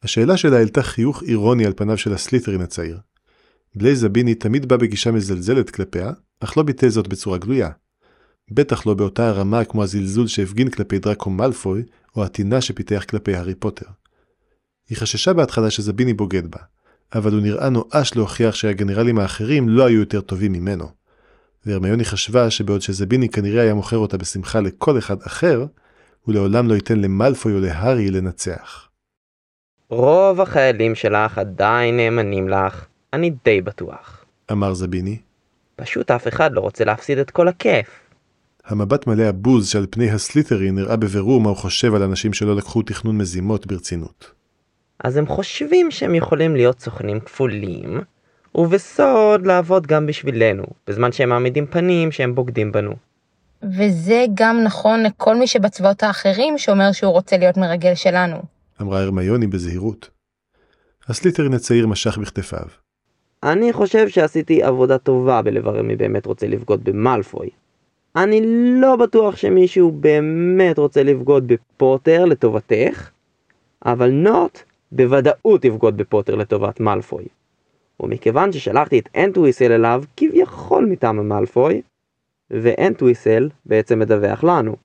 השאלה 0.04 0.38
שלה 0.38 0.58
העלתה 0.58 0.82
חיוך 0.82 1.24
אירוני 1.24 1.66
על 1.66 1.74
פניו 1.76 1.98
של 1.98 2.14
הסליטרין 2.14 2.62
הצעיר. 2.62 2.98
בלייז 3.76 4.00
זביני 4.00 4.36
תמיד 4.36 4.66
בא 4.66 4.78
בגישה 4.78 5.12
מזלזלת 5.12 5.70
כלפיה, 5.70 6.12
אך 6.40 6.58
לא 6.58 6.64
ביטא 6.64 6.90
זאת 6.90 7.08
בצורה 7.08 7.38
גלויה. 7.38 7.70
בטח 8.52 8.86
לא 8.86 8.94
באותה 8.94 9.28
הרמה 9.28 9.66
כמו 9.66 9.84
הזלזול 9.84 10.28
שהפגין 10.28 10.70
כלפי 10.70 11.00
דראקו 11.00 11.30
מאלפוי, 11.30 11.84
או 12.16 12.24
הטינה 12.24 12.62
שפיתח 12.62 13.04
כלפי 13.10 13.36
הארי 13.36 13.56
פוטר. 13.56 13.86
היא 14.90 14.98
חששה 14.98 15.34
בהתחלה 15.34 15.72
שזביני 15.72 16.14
בוגד 16.14 16.52
בה, 16.52 16.60
אבל 17.16 17.32
הוא 17.32 17.42
נראה 17.42 17.70
נואש 17.70 18.16
להוכיח 18.16 18.56
שהגנרלים 18.56 19.20
האחרים 19.20 19.70
לא 19.70 19.86
היו 19.86 20.00
יותר 20.00 20.22
טובים 20.22 20.52
ממנו. 20.52 20.86
והרמיוני 21.66 22.06
חשבה 22.06 22.50
שבעוד 22.50 22.82
שזביני 22.82 23.30
כנראה 23.30 23.64
היה 23.64 23.74
מוכר 23.74 23.98
אותה 23.98 24.18
בשמחה 24.18 24.60
לכל 24.60 24.98
אחד 24.98 25.22
אחר, 25.22 25.66
הוא 26.22 26.34
לעולם 26.36 26.68
לא 26.68 26.74
ייתן 26.74 27.00
למאלפוי 27.00 27.54
או 27.54 27.60
להארי 27.60 28.12
לנצח. 28.12 28.90
רוב 29.90 30.42
החיילים 30.42 30.96
שלך 30.96 31.38
עדיין 31.38 31.98
נאמנים 31.98 32.50
לך, 32.50 32.86
אני 33.14 33.32
די 33.46 33.62
בטוח. 33.62 34.26
אמר 34.52 34.74
זביני. 34.74 35.18
פשוט 35.76 36.12
אף 36.12 36.28
אחד 36.28 36.52
לא 36.54 36.60
רוצה 36.60 36.84
להפסיד 36.86 37.18
את 37.18 37.32
כל 37.32 37.48
הכיף. 37.48 37.88
המבט 38.66 39.08
מלא 39.08 39.24
הבוז 39.24 39.70
שעל 39.70 39.86
פני 39.90 40.12
הסליטרי 40.12 40.72
נראה 40.72 40.96
בבירור 40.96 41.42
מה 41.42 41.50
הוא 41.50 41.58
חושב 41.58 41.96
על 41.96 42.04
אנשים 42.04 42.34
שלא 42.34 42.56
לקחו 42.56 42.82
תכנון 42.82 43.18
מזימות 43.18 43.68
ברצינות. 43.68 44.32
אז 45.04 45.18
הם 45.18 45.28
חושבים 45.28 45.92
שהם 45.92 46.16
יכולים 46.16 46.56
להיות 46.56 46.80
סוכנים 46.80 47.20
כפולים, 47.20 48.02
ובסוד 48.56 49.46
לעבוד 49.46 49.88
גם 49.88 50.08
בשבילנו, 50.08 50.64
בזמן 50.88 51.12
שהם 51.12 51.30
מעמידים 51.30 51.66
פנים 51.68 52.12
שהם 52.12 52.36
בוגדים 52.36 52.72
בנו. 52.72 52.96
וזה 53.64 54.26
גם 54.34 54.64
נכון 54.64 55.04
לכל 55.04 55.36
מי 55.36 55.48
שבצבאות 55.48 56.04
האחרים 56.04 56.58
שאומר 56.58 56.92
שהוא 56.92 57.12
רוצה 57.12 57.38
להיות 57.38 57.58
מרגל 57.58 57.96
שלנו. 57.96 58.42
אמרה 58.82 59.02
הרמיוני 59.02 59.48
בזהירות. 59.48 60.10
הסליטרין 61.08 61.54
הצעיר 61.54 61.88
משך 61.88 62.18
בכתפיו. 62.18 62.66
אני 63.44 63.74
חושב 63.74 64.10
שעשיתי 64.10 64.64
עבודה 64.64 64.98
טובה 64.98 65.42
בלברר 65.42 65.82
מי 65.82 65.96
באמת 65.96 66.26
רוצה 66.26 66.48
לבגוד 66.48 66.84
במאלפוי. 66.84 67.50
אני 68.16 68.42
לא 68.82 68.96
בטוח 68.96 69.36
שמישהו 69.36 69.92
באמת 69.92 70.80
רוצה 70.80 71.04
לבגוד 71.04 71.48
בפוטר 71.48 72.26
לטובתך, 72.26 73.10
אבל 73.86 74.12
נוט 74.12 74.60
בוודאות 74.92 75.66
יבגוד 75.66 75.98
בפוטר 75.98 76.36
לטובת 76.36 76.80
מאלפוי. 76.80 77.26
ומכיוון 78.00 78.52
ששלחתי 78.52 79.00
את 79.00 79.10
אנטוויסל 79.16 79.72
אליו 79.72 80.04
כביכול 80.18 80.86
מטעם 80.86 81.30
מאלפוי, 81.30 81.82
ואנטוויסל 82.52 83.50
בעצם 83.66 84.00
מדווח 84.00 84.44
לנו. 84.44 84.76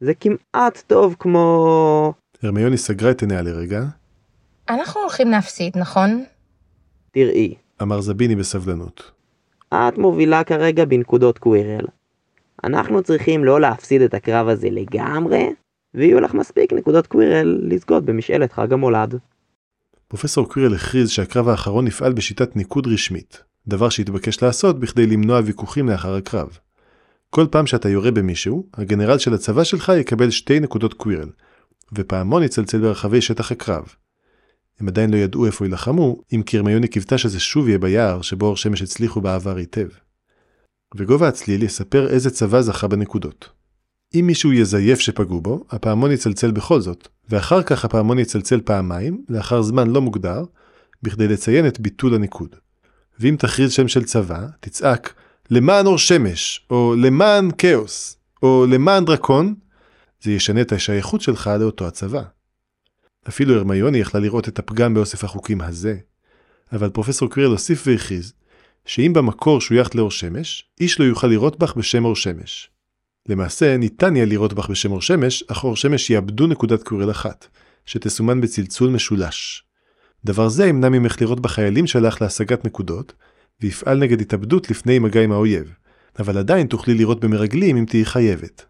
זה 0.00 0.12
כמעט 0.14 0.82
טוב 0.86 1.16
כמו... 1.18 2.12
הרמיוני 2.42 2.76
סגרה 2.76 3.10
את 3.10 3.22
עיניה 3.22 3.42
לרגע, 3.42 3.84
אנחנו 4.68 5.00
הולכים 5.00 5.30
להפסיד, 5.30 5.78
נכון? 5.78 6.24
תראי, 7.10 7.54
אמר 7.82 8.00
זביני 8.00 8.36
בסבלנות. 8.36 9.10
את 9.74 9.98
מובילה 9.98 10.44
כרגע 10.44 10.84
בנקודות 10.84 11.38
קווירל. 11.38 11.84
אנחנו 12.64 13.02
צריכים 13.02 13.44
לא 13.44 13.60
להפסיד 13.60 14.02
את 14.02 14.14
הקרב 14.14 14.48
הזה 14.48 14.68
לגמרי, 14.70 15.52
ויהיו 15.94 16.20
לך 16.20 16.34
מספיק 16.34 16.72
נקודות 16.72 17.06
קווירל 17.06 17.60
לזכות 17.62 18.04
במשאלת 18.04 18.52
חג 18.52 18.72
המולד. 18.72 19.18
פרופסור 20.08 20.52
קריאל 20.52 20.74
הכריז 20.74 21.10
שהקרב 21.10 21.48
האחרון 21.48 21.86
יפעל 21.86 22.12
בשיטת 22.12 22.56
ניקוד 22.56 22.86
רשמית, 22.86 23.42
דבר 23.66 23.88
שהתבקש 23.88 24.42
לעשות 24.42 24.80
בכדי 24.80 25.06
למנוע 25.06 25.40
ויכוחים 25.44 25.88
לאחר 25.88 26.14
הקרב. 26.14 26.58
כל 27.30 27.46
פעם 27.50 27.66
שאתה 27.66 27.88
יורה 27.88 28.10
במישהו, 28.10 28.66
הגנרל 28.74 29.18
של 29.18 29.34
הצבא 29.34 29.64
שלך 29.64 29.92
יקבל 30.00 30.30
שתי 30.30 30.60
נקודות 30.60 30.94
קווירל, 30.94 31.28
ופעמון 31.92 32.42
יצלצל 32.42 32.78
ברחבי 32.78 33.20
שטח 33.20 33.52
הקרב. 33.52 33.94
הם 34.80 34.88
עדיין 34.88 35.10
לא 35.10 35.16
ידעו 35.16 35.46
איפה 35.46 35.64
יילחמו, 35.64 36.16
אם 36.34 36.42
כי 36.42 36.56
הרמיוני 36.56 36.88
קיוותה 36.88 37.18
שזה 37.18 37.40
שוב 37.40 37.68
יהיה 37.68 37.78
ביער 37.78 38.22
שבו 38.22 38.46
אור 38.46 38.56
שמש 38.56 38.82
הצליחו 38.82 39.20
בעבר 39.20 39.56
היטב. 39.56 39.88
וגובה 40.96 41.28
הצליל 41.28 41.62
יספר 41.62 42.08
איזה 42.08 42.30
צבא 42.30 42.60
זכה 42.60 42.88
בנקודות. 42.88 43.48
אם 44.14 44.24
מישהו 44.26 44.52
יזייף 44.52 45.00
שפגעו 45.00 45.40
בו, 45.40 45.64
הפעמון 45.70 46.12
יצלצל 46.12 46.50
בכל 46.50 46.80
זאת, 46.80 47.08
ואחר 47.28 47.62
כך 47.62 47.84
הפעמון 47.84 48.18
יצלצל 48.18 48.60
פעמיים, 48.60 49.24
לאחר 49.28 49.62
זמן 49.62 49.90
לא 49.90 50.00
מוגדר, 50.00 50.44
בכדי 51.02 51.28
לציין 51.28 51.66
את 51.66 51.80
ביטול 51.80 52.14
הניקוד. 52.14 52.56
ואם 53.20 53.36
תכריז 53.38 53.72
שם 53.72 53.88
של 53.88 54.04
צבא, 54.04 54.46
תצעק 54.60 55.14
למען 55.50 55.86
אור 55.86 55.98
שמש, 55.98 56.66
או 56.70 56.94
למען 56.98 57.50
כאוס, 57.58 58.16
או 58.42 58.66
למען 58.68 59.04
דרקון, 59.04 59.54
זה 60.22 60.32
ישנה 60.32 60.60
את 60.60 60.72
השייכות 60.72 61.20
שלך 61.20 61.50
לאותו 61.60 61.86
הצבא. 61.86 62.22
אפילו 63.28 63.54
הרמיוני 63.54 63.98
יכלה 63.98 64.20
לראות 64.20 64.48
את 64.48 64.58
הפגם 64.58 64.94
באוסף 64.94 65.24
החוקים 65.24 65.60
הזה, 65.60 65.96
אבל 66.72 66.90
פרופסור 66.90 67.30
קריאל 67.30 67.50
הוסיף 67.50 67.84
והכריז, 67.86 68.32
שאם 68.84 69.12
במקור 69.12 69.60
שויכת 69.60 69.94
לאור 69.94 70.10
שמש, 70.10 70.64
איש 70.80 71.00
לא 71.00 71.04
יוכל 71.04 71.26
לראות 71.26 71.58
בך 71.58 71.74
בשם 71.76 72.04
אור 72.04 72.16
שמש. 72.16 72.70
למעשה, 73.28 73.76
ניתן 73.76 74.16
יהיה 74.16 74.26
לראות 74.26 74.52
בך 74.52 74.68
בשם 74.68 74.92
אור 74.92 75.02
שמש, 75.02 75.44
אך 75.48 75.64
אור 75.64 75.76
שמש 75.76 76.10
יאבדו 76.10 76.46
נקודת 76.46 76.82
קוריל 76.82 77.10
אחת, 77.10 77.46
שתסומן 77.86 78.40
בצלצול 78.40 78.90
משולש. 78.90 79.64
דבר 80.24 80.48
זה 80.48 80.66
ימנע 80.66 80.88
ממך 80.88 81.20
לראות 81.20 81.40
בחיילים 81.40 81.86
שלך 81.86 82.22
להשגת 82.22 82.64
נקודות, 82.64 83.12
ויפעל 83.60 83.98
נגד 83.98 84.20
התאבדות 84.20 84.70
לפני 84.70 84.98
מגע 84.98 85.22
עם 85.22 85.32
האויב, 85.32 85.72
אבל 86.18 86.38
עדיין 86.38 86.66
תוכלי 86.66 86.94
לראות 86.94 87.20
במרגלים 87.20 87.76
אם 87.76 87.84
תהיי 87.84 88.04
חייבת. 88.04 88.66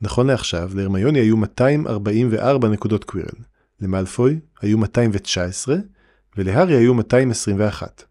נכון 0.00 0.26
לעכשיו, 0.26 0.70
להרמיוני 0.74 1.18
היו 1.18 1.36
244 1.36 2.68
נקודות 2.68 3.04
קווירל, 3.04 3.38
למאלפוי 3.80 4.40
היו 4.60 4.78
219, 4.78 5.76
ולהארי 6.36 6.76
היו 6.76 6.94
221. 6.94 8.04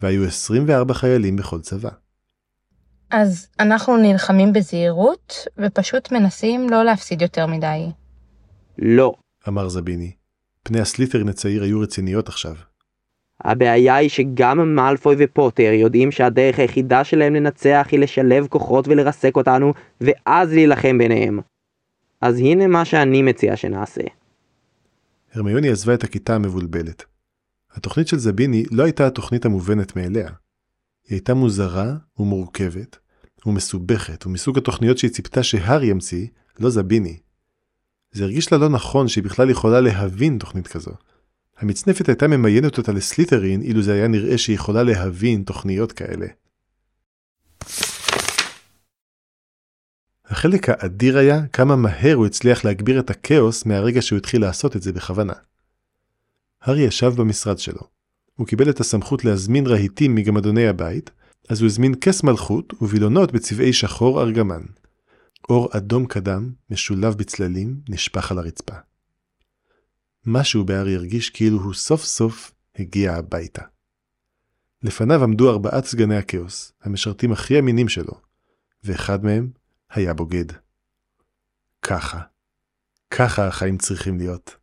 והיו 0.00 0.24
24 0.24 0.94
חיילים 0.94 1.36
בכל 1.36 1.60
צבא. 1.60 1.90
אז 3.10 3.48
אנחנו 3.60 3.96
נלחמים 3.96 4.52
בזהירות, 4.52 5.46
ופשוט 5.58 6.12
מנסים 6.12 6.70
לא 6.70 6.82
להפסיד 6.84 7.22
יותר 7.22 7.46
מדי. 7.46 7.86
לא. 8.78 9.14
אמר 9.48 9.68
זביני. 9.68 10.12
פני 10.62 10.80
הסליטרין 10.80 11.28
הצעיר 11.28 11.62
היו 11.62 11.80
רציניות 11.80 12.28
עכשיו. 12.28 12.54
הבעיה 13.40 13.94
היא 13.94 14.08
שגם 14.08 14.74
מאלפוי 14.74 15.16
ופוטר 15.18 15.70
יודעים 15.72 16.12
שהדרך 16.12 16.58
היחידה 16.58 17.04
שלהם 17.04 17.34
לנצח 17.34 17.88
היא 17.90 18.00
לשלב 18.00 18.46
כוחות 18.46 18.88
ולרסק 18.88 19.36
אותנו, 19.36 19.72
ואז 20.00 20.52
להילחם 20.52 20.98
ביניהם. 20.98 21.40
אז 22.20 22.38
הנה 22.38 22.66
מה 22.66 22.84
שאני 22.84 23.22
מציע 23.22 23.56
שנעשה. 23.56 24.02
הרמיוני 25.34 25.70
עזבה 25.70 25.94
את 25.94 26.04
הכיתה 26.04 26.34
המבולבלת. 26.34 27.04
התוכנית 27.72 28.08
של 28.08 28.18
זביני 28.18 28.64
לא 28.70 28.82
הייתה 28.82 29.06
התוכנית 29.06 29.44
המובנת 29.44 29.96
מאליה. 29.96 30.28
היא 31.08 31.16
הייתה 31.16 31.34
מוזרה 31.34 31.94
ומורכבת 32.18 32.98
ומסובכת 33.46 34.26
ומסוג 34.26 34.58
התוכניות 34.58 34.98
שהיא 34.98 35.10
ציפתה 35.10 35.42
שהארי 35.42 35.86
ימציא, 35.86 36.26
לא 36.60 36.70
זביני. 36.70 37.18
זה 38.12 38.24
הרגיש 38.24 38.52
לה 38.52 38.58
לא 38.58 38.68
נכון 38.68 39.08
שהיא 39.08 39.24
בכלל 39.24 39.50
יכולה 39.50 39.80
להבין 39.80 40.38
תוכנית 40.38 40.66
כזו. 40.66 40.90
המצנפת 41.58 42.08
הייתה 42.08 42.28
ממיינת 42.28 42.78
אותה 42.78 42.92
לסליטרין 42.92 43.62
אילו 43.62 43.82
זה 43.82 43.92
היה 43.92 44.08
נראה 44.08 44.38
שהיא 44.38 44.56
יכולה 44.56 44.82
להבין 44.82 45.42
תוכניות 45.42 45.92
כאלה. 45.92 46.26
החלק 50.34 50.68
האדיר 50.68 51.18
היה 51.18 51.46
כמה 51.46 51.76
מהר 51.76 52.14
הוא 52.14 52.26
הצליח 52.26 52.64
להגביר 52.64 53.00
את 53.00 53.10
הכאוס 53.10 53.66
מהרגע 53.66 54.02
שהוא 54.02 54.16
התחיל 54.16 54.40
לעשות 54.40 54.76
את 54.76 54.82
זה 54.82 54.92
בכוונה. 54.92 55.32
הארי 56.62 56.80
ישב 56.80 57.12
במשרד 57.16 57.58
שלו. 57.58 57.80
הוא 58.36 58.46
קיבל 58.46 58.70
את 58.70 58.80
הסמכות 58.80 59.24
להזמין 59.24 59.66
רהיטים 59.66 60.14
מגמדוני 60.14 60.68
הבית, 60.68 61.10
אז 61.48 61.60
הוא 61.60 61.66
הזמין 61.66 61.94
כס 62.00 62.22
מלכות 62.22 62.72
ווילונות 62.80 63.32
בצבעי 63.32 63.72
שחור 63.72 64.22
ארגמן. 64.22 64.62
אור 65.48 65.68
אדום 65.72 66.06
קדם, 66.06 66.52
משולב 66.70 67.14
בצללים, 67.14 67.80
נשפך 67.88 68.30
על 68.32 68.38
הרצפה. 68.38 68.76
משהו 70.26 70.64
בהארי 70.64 70.94
הרגיש 70.94 71.30
כאילו 71.30 71.62
הוא 71.62 71.74
סוף 71.74 72.04
סוף 72.04 72.52
הגיע 72.78 73.14
הביתה. 73.14 73.62
לפניו 74.82 75.24
עמדו 75.24 75.50
ארבעת 75.50 75.84
סגני 75.84 76.16
הכאוס, 76.16 76.72
המשרתים 76.82 77.32
הכי 77.32 77.58
אמינים 77.58 77.88
שלו, 77.88 78.20
ואחד 78.84 79.24
מהם 79.24 79.63
היה 79.90 80.14
בוגד. 80.14 80.44
ככה. 81.82 82.20
ככה 83.10 83.46
החיים 83.46 83.78
צריכים 83.78 84.18
להיות. 84.18 84.56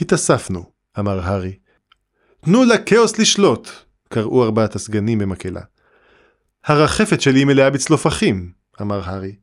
התאספנו, 0.00 0.72
אמר 0.98 1.20
הארי. 1.20 1.58
תנו 2.40 2.64
לכאוס 2.64 3.18
לשלוט, 3.18 3.68
קראו 4.08 4.44
ארבעת 4.44 4.74
הסגנים 4.74 5.18
במקהלה. 5.18 5.60
הרחפת 6.64 7.20
שלי 7.20 7.44
מלאה 7.44 7.70
בצלופחים, 7.70 8.52
אמר 8.80 9.00
הארי. 9.08 9.36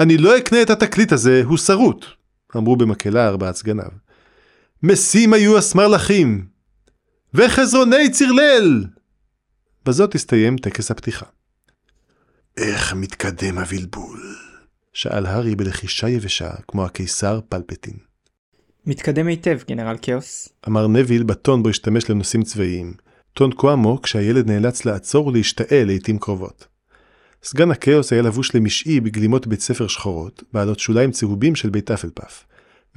אני 0.00 0.18
לא 0.18 0.38
אקנה 0.38 0.62
את 0.62 0.70
התקליט 0.70 1.12
הזה, 1.12 1.42
הוא 1.44 1.58
שרוט, 1.58 2.04
אמרו 2.56 2.76
במקהלה 2.76 3.28
ארבעת 3.28 3.56
סגניו. 3.56 3.90
משים 4.82 5.32
היו 5.32 5.58
הסמרלחים! 5.58 6.48
וחזרוני 7.34 8.10
צרלל! 8.10 8.84
בזאת 9.84 10.14
הסתיים 10.14 10.56
טקס 10.56 10.90
הפתיחה. 10.90 11.26
איך 12.58 12.94
מתקדם 12.94 13.58
הבלבול? 13.58 14.36
שאל 14.92 15.26
הארי 15.26 15.56
בלחישה 15.56 16.08
יבשה 16.08 16.50
כמו 16.68 16.84
הקיסר 16.84 17.40
פלפטין. 17.48 17.96
מתקדם 18.86 19.26
היטב, 19.26 19.58
גנרל 19.68 19.96
כאוס. 20.02 20.48
אמר 20.68 20.86
נביל 20.86 21.22
בטון 21.22 21.62
בו 21.62 21.68
השתמש 21.68 22.10
לנושאים 22.10 22.42
צבאיים, 22.42 22.94
טון 23.32 23.50
כה 23.58 23.72
עמוק 23.72 24.06
שהילד 24.06 24.50
נאלץ 24.50 24.84
לעצור 24.84 25.26
ולהשתעל 25.26 25.84
לעיתים 25.86 26.18
קרובות. 26.18 26.66
סגן 27.42 27.70
הכאוס 27.70 28.12
היה 28.12 28.22
לבוש 28.22 28.54
למשעי 28.54 29.00
בגלימות 29.00 29.46
בית 29.46 29.60
ספר 29.60 29.86
שחורות, 29.86 30.42
בעלות 30.52 30.78
שוליים 30.78 31.10
צהובים 31.10 31.54
של 31.54 31.70
בית 31.70 31.90
אפלפף, 31.90 32.44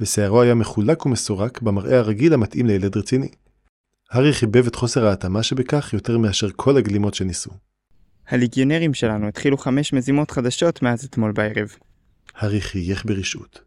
ושערו 0.00 0.42
היה 0.42 0.54
מחולק 0.54 1.06
ומסורק 1.06 1.62
במראה 1.62 1.98
הרגיל 1.98 2.34
המתאים 2.34 2.66
לילד 2.66 2.96
רציני. 2.96 3.28
הארי 4.10 4.32
חיבב 4.32 4.66
את 4.66 4.74
חוסר 4.74 5.06
ההתאמה 5.06 5.42
שבכך 5.42 5.92
יותר 5.92 6.18
מאשר 6.18 6.48
כל 6.56 6.76
הגלימות 6.76 7.14
שניסו. 7.14 7.50
הליגיונרים 8.28 8.94
שלנו 8.94 9.28
התחילו 9.28 9.58
חמש 9.58 9.92
מזימות 9.92 10.30
חדשות 10.30 10.82
מאז 10.82 11.04
אתמול 11.04 11.32
בערב. 11.32 11.76
הארי 12.34 12.60
חייך 12.60 13.06
ברשעות. 13.06 13.60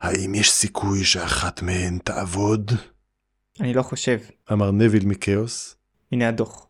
האם 0.00 0.34
יש 0.34 0.50
סיכוי 0.50 1.04
שאחת 1.04 1.62
מהן 1.62 1.98
תעבוד? 1.98 2.70
אני 3.60 3.74
לא 3.74 3.82
חושב. 3.82 4.18
אמר 4.52 4.70
נביל 4.70 5.06
מכאוס. 5.06 5.76
הנה 6.12 6.28
הדוח. 6.28 6.66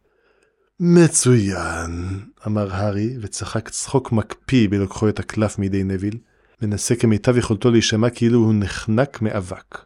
מצוין, 0.81 2.21
אמר 2.47 2.75
הארי, 2.75 3.17
וצחק 3.21 3.69
צחוק 3.69 4.13
מקפיא 4.13 4.69
בלוקחו 4.69 5.09
את 5.09 5.19
הקלף 5.19 5.59
מידי 5.59 5.85
נביל, 5.85 6.19
מנסה 6.63 6.97
כמיטב 6.97 7.37
יכולתו 7.37 7.71
להישמע 7.71 8.11
כאילו 8.11 8.39
הוא 8.39 8.55
נחנק 8.55 9.23
מאבק. 9.23 9.79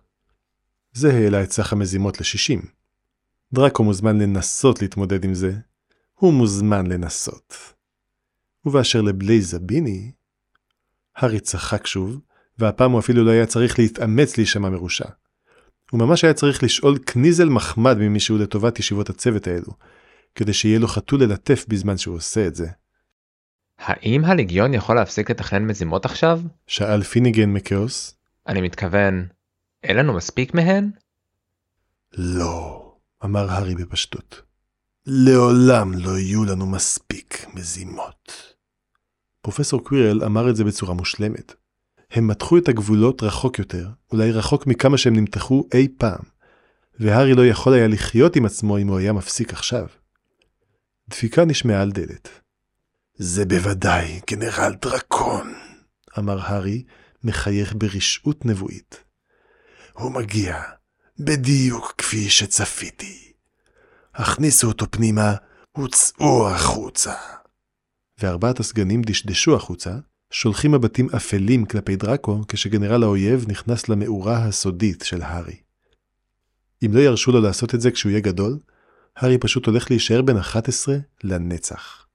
זה 0.92 1.12
העלה 1.12 1.42
את 1.42 1.52
סך 1.52 1.72
המזימות 1.72 2.20
ל-60. 2.20 2.66
דראקו 3.52 3.84
מוזמן 3.84 4.18
לנסות 4.18 4.82
להתמודד 4.82 5.24
עם 5.24 5.34
זה, 5.34 5.52
הוא 6.18 6.32
מוזמן 6.32 6.86
לנסות. 6.86 7.74
ובאשר 8.64 9.00
לבלי 9.00 9.42
זביני, 9.42 10.12
הארי 11.16 11.40
צחק 11.40 11.86
שוב, 11.86 12.20
והפעם 12.58 12.92
הוא 12.92 13.00
אפילו 13.00 13.24
לא 13.24 13.30
היה 13.30 13.46
צריך 13.46 13.78
להתאמץ 13.78 14.36
להישמע 14.36 14.68
מרושע. 14.68 15.08
הוא 15.90 16.00
ממש 16.00 16.24
היה 16.24 16.34
צריך 16.34 16.62
לשאול 16.62 16.98
כניזל 16.98 17.48
מחמד 17.48 17.96
ממישהו 17.98 18.38
לטובת 18.38 18.78
ישיבות 18.78 19.10
הצוות 19.10 19.46
האלו, 19.46 19.72
כדי 20.34 20.52
שיהיה 20.52 20.78
לו 20.78 20.88
חתול 20.88 21.22
ללטף 21.22 21.64
בזמן 21.68 21.98
שהוא 21.98 22.16
עושה 22.16 22.46
את 22.46 22.54
זה. 22.54 22.68
האם 23.78 24.24
הליגיון 24.24 24.74
יכול 24.74 24.96
להפסיק 24.96 25.30
לתכנן 25.30 25.66
מזימות 25.66 26.04
עכשיו? 26.04 26.40
שאל 26.66 27.02
פיניגן 27.02 27.52
מכאוס. 27.52 28.14
אני 28.48 28.60
מתכוון, 28.60 29.26
אין 29.82 29.96
לנו 29.96 30.14
מספיק 30.14 30.54
מהן? 30.54 30.90
לא, 32.12 32.84
אמר 33.24 33.50
הארי 33.50 33.74
בפשטות. 33.74 34.47
לעולם 35.06 35.92
לא 35.92 36.18
יהיו 36.18 36.44
לנו 36.44 36.66
מספיק 36.66 37.46
מזימות. 37.54 38.54
פרופסור 39.42 39.84
קווירל 39.84 40.24
אמר 40.24 40.50
את 40.50 40.56
זה 40.56 40.64
בצורה 40.64 40.94
מושלמת. 40.94 41.54
הם 42.10 42.26
מתחו 42.26 42.58
את 42.58 42.68
הגבולות 42.68 43.22
רחוק 43.22 43.58
יותר, 43.58 43.88
אולי 44.12 44.32
רחוק 44.32 44.66
מכמה 44.66 44.98
שהם 44.98 45.16
נמתחו 45.16 45.64
אי 45.74 45.88
פעם, 45.98 46.22
והארי 47.00 47.34
לא 47.34 47.46
יכול 47.46 47.74
היה 47.74 47.88
לחיות 47.88 48.36
עם 48.36 48.44
עצמו 48.44 48.78
אם 48.78 48.88
הוא 48.88 48.98
היה 48.98 49.12
מפסיק 49.12 49.52
עכשיו. 49.52 49.86
דפיקה 51.08 51.44
נשמעה 51.44 51.82
על 51.82 51.92
דלת. 51.92 52.28
זה 53.14 53.44
בוודאי 53.44 54.20
גנרל 54.30 54.74
דרקון, 54.82 55.54
אמר 56.18 56.40
הארי, 56.40 56.84
מחייך 57.24 57.74
ברשעות 57.78 58.44
נבואית. 58.44 59.04
הוא 59.92 60.12
מגיע, 60.12 60.62
בדיוק 61.18 61.94
כפי 61.98 62.30
שצפיתי. 62.30 63.27
הכניסו 64.18 64.68
אותו 64.68 64.86
פנימה, 64.90 65.34
הוצאו 65.72 66.48
החוצה. 66.48 67.14
וארבעת 68.18 68.60
הסגנים 68.60 69.02
דשדשו 69.02 69.56
החוצה, 69.56 69.90
שולחים 70.30 70.72
מבטים 70.72 71.08
אפלים 71.16 71.66
כלפי 71.66 71.96
דראקו 71.96 72.40
כשגנרל 72.48 73.02
האויב 73.02 73.44
נכנס 73.48 73.88
למאורה 73.88 74.44
הסודית 74.44 75.04
של 75.06 75.22
הארי. 75.22 75.56
אם 76.84 76.90
לא 76.92 77.00
ירשו 77.00 77.32
לו 77.32 77.40
לעשות 77.40 77.74
את 77.74 77.80
זה 77.80 77.90
כשהוא 77.90 78.10
יהיה 78.10 78.20
גדול, 78.20 78.58
הארי 79.16 79.38
פשוט 79.38 79.66
הולך 79.66 79.90
להישאר 79.90 80.22
בן 80.22 80.36
11 80.36 80.96
לנצח. 81.24 82.06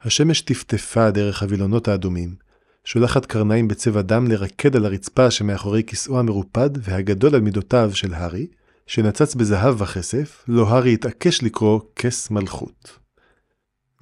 השמש 0.00 0.40
טפטפה 0.40 1.10
דרך 1.10 1.42
הווילונות 1.42 1.88
האדומים, 1.88 2.36
שולחת 2.84 3.26
קרניים 3.26 3.68
בצבע 3.68 4.02
דם 4.02 4.26
לרקד 4.26 4.76
על 4.76 4.84
הרצפה 4.84 5.30
שמאחורי 5.30 5.82
כיסאו 5.86 6.18
המרופד 6.18 6.70
והגדול 6.80 7.34
על 7.34 7.40
מידותיו 7.40 7.90
של 7.94 8.14
הארי, 8.14 8.46
שנצץ 8.86 9.34
בזהב 9.34 9.80
וכסף, 9.80 10.44
לו 10.48 10.68
הארי 10.68 10.94
התעקש 10.94 11.42
לקרוא 11.42 11.80
כס 11.96 12.30
מלכות. 12.30 12.98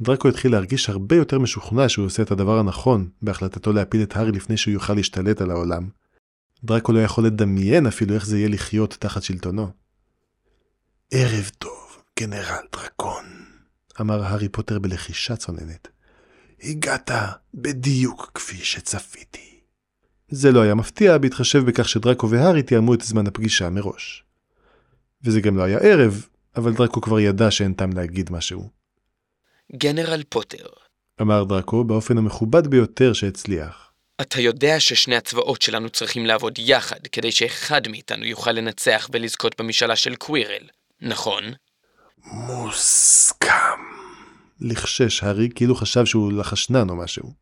דרקו 0.00 0.28
התחיל 0.28 0.52
להרגיש 0.52 0.88
הרבה 0.88 1.16
יותר 1.16 1.38
משוכנע 1.38 1.88
שהוא 1.88 2.06
עושה 2.06 2.22
את 2.22 2.30
הדבר 2.30 2.58
הנכון 2.58 3.08
בהחלטתו 3.22 3.72
להפיל 3.72 4.02
את 4.02 4.16
הארי 4.16 4.32
לפני 4.32 4.56
שהוא 4.56 4.72
יוכל 4.72 4.94
להשתלט 4.94 5.40
על 5.40 5.50
העולם. 5.50 5.88
דרקו 6.64 6.92
לא 6.92 7.02
יכול 7.02 7.26
לדמיין 7.26 7.86
אפילו 7.86 8.14
איך 8.14 8.26
זה 8.26 8.38
יהיה 8.38 8.48
לחיות 8.48 8.96
תחת 9.00 9.22
שלטונו. 9.22 9.70
ערב 11.10 11.50
טוב, 11.58 12.02
גנרל 12.20 12.64
דרקון, 12.72 13.24
אמר 14.00 14.22
הארי 14.22 14.48
פוטר 14.48 14.78
בלחישה 14.78 15.36
צוננת. 15.36 15.88
הגעת 16.62 17.10
בדיוק 17.54 18.30
כפי 18.34 18.56
שצפיתי. 18.56 19.60
זה 20.28 20.52
לא 20.52 20.60
היה 20.60 20.74
מפתיע 20.74 21.18
בהתחשב 21.18 21.58
בכך 21.66 21.88
שדרקו 21.88 22.30
והארי 22.30 22.62
תיאמו 22.62 22.94
את 22.94 23.00
זמן 23.00 23.26
הפגישה 23.26 23.70
מראש. 23.70 24.24
וזה 25.22 25.40
גם 25.40 25.56
לא 25.56 25.62
היה 25.62 25.78
ערב, 25.78 26.26
אבל 26.56 26.72
דרקו 26.72 27.00
כבר 27.00 27.20
ידע 27.20 27.50
שאין 27.50 27.72
טעם 27.72 27.92
להגיד 27.92 28.32
משהו. 28.32 28.70
גנרל 29.76 30.22
פוטר, 30.28 30.66
אמר 31.20 31.44
דרקו 31.44 31.84
באופן 31.84 32.18
המכובד 32.18 32.66
ביותר 32.66 33.12
שהצליח. 33.12 33.92
אתה 34.20 34.40
יודע 34.40 34.80
ששני 34.80 35.16
הצבאות 35.16 35.62
שלנו 35.62 35.90
צריכים 35.90 36.26
לעבוד 36.26 36.58
יחד 36.58 37.06
כדי 37.12 37.32
שאחד 37.32 37.88
מאיתנו 37.88 38.24
יוכל 38.24 38.52
לנצח 38.52 39.08
ולזכות 39.12 39.60
במשאלה 39.60 39.96
של 39.96 40.16
קווירל, 40.16 40.62
נכון? 41.00 41.44
מוסכם. 42.24 43.65
לחשש 44.60 45.22
הארי 45.22 45.48
כאילו 45.54 45.74
חשב 45.74 46.04
שהוא 46.04 46.32
לחשנן 46.32 46.90
או 46.90 46.96
משהו. 46.96 47.32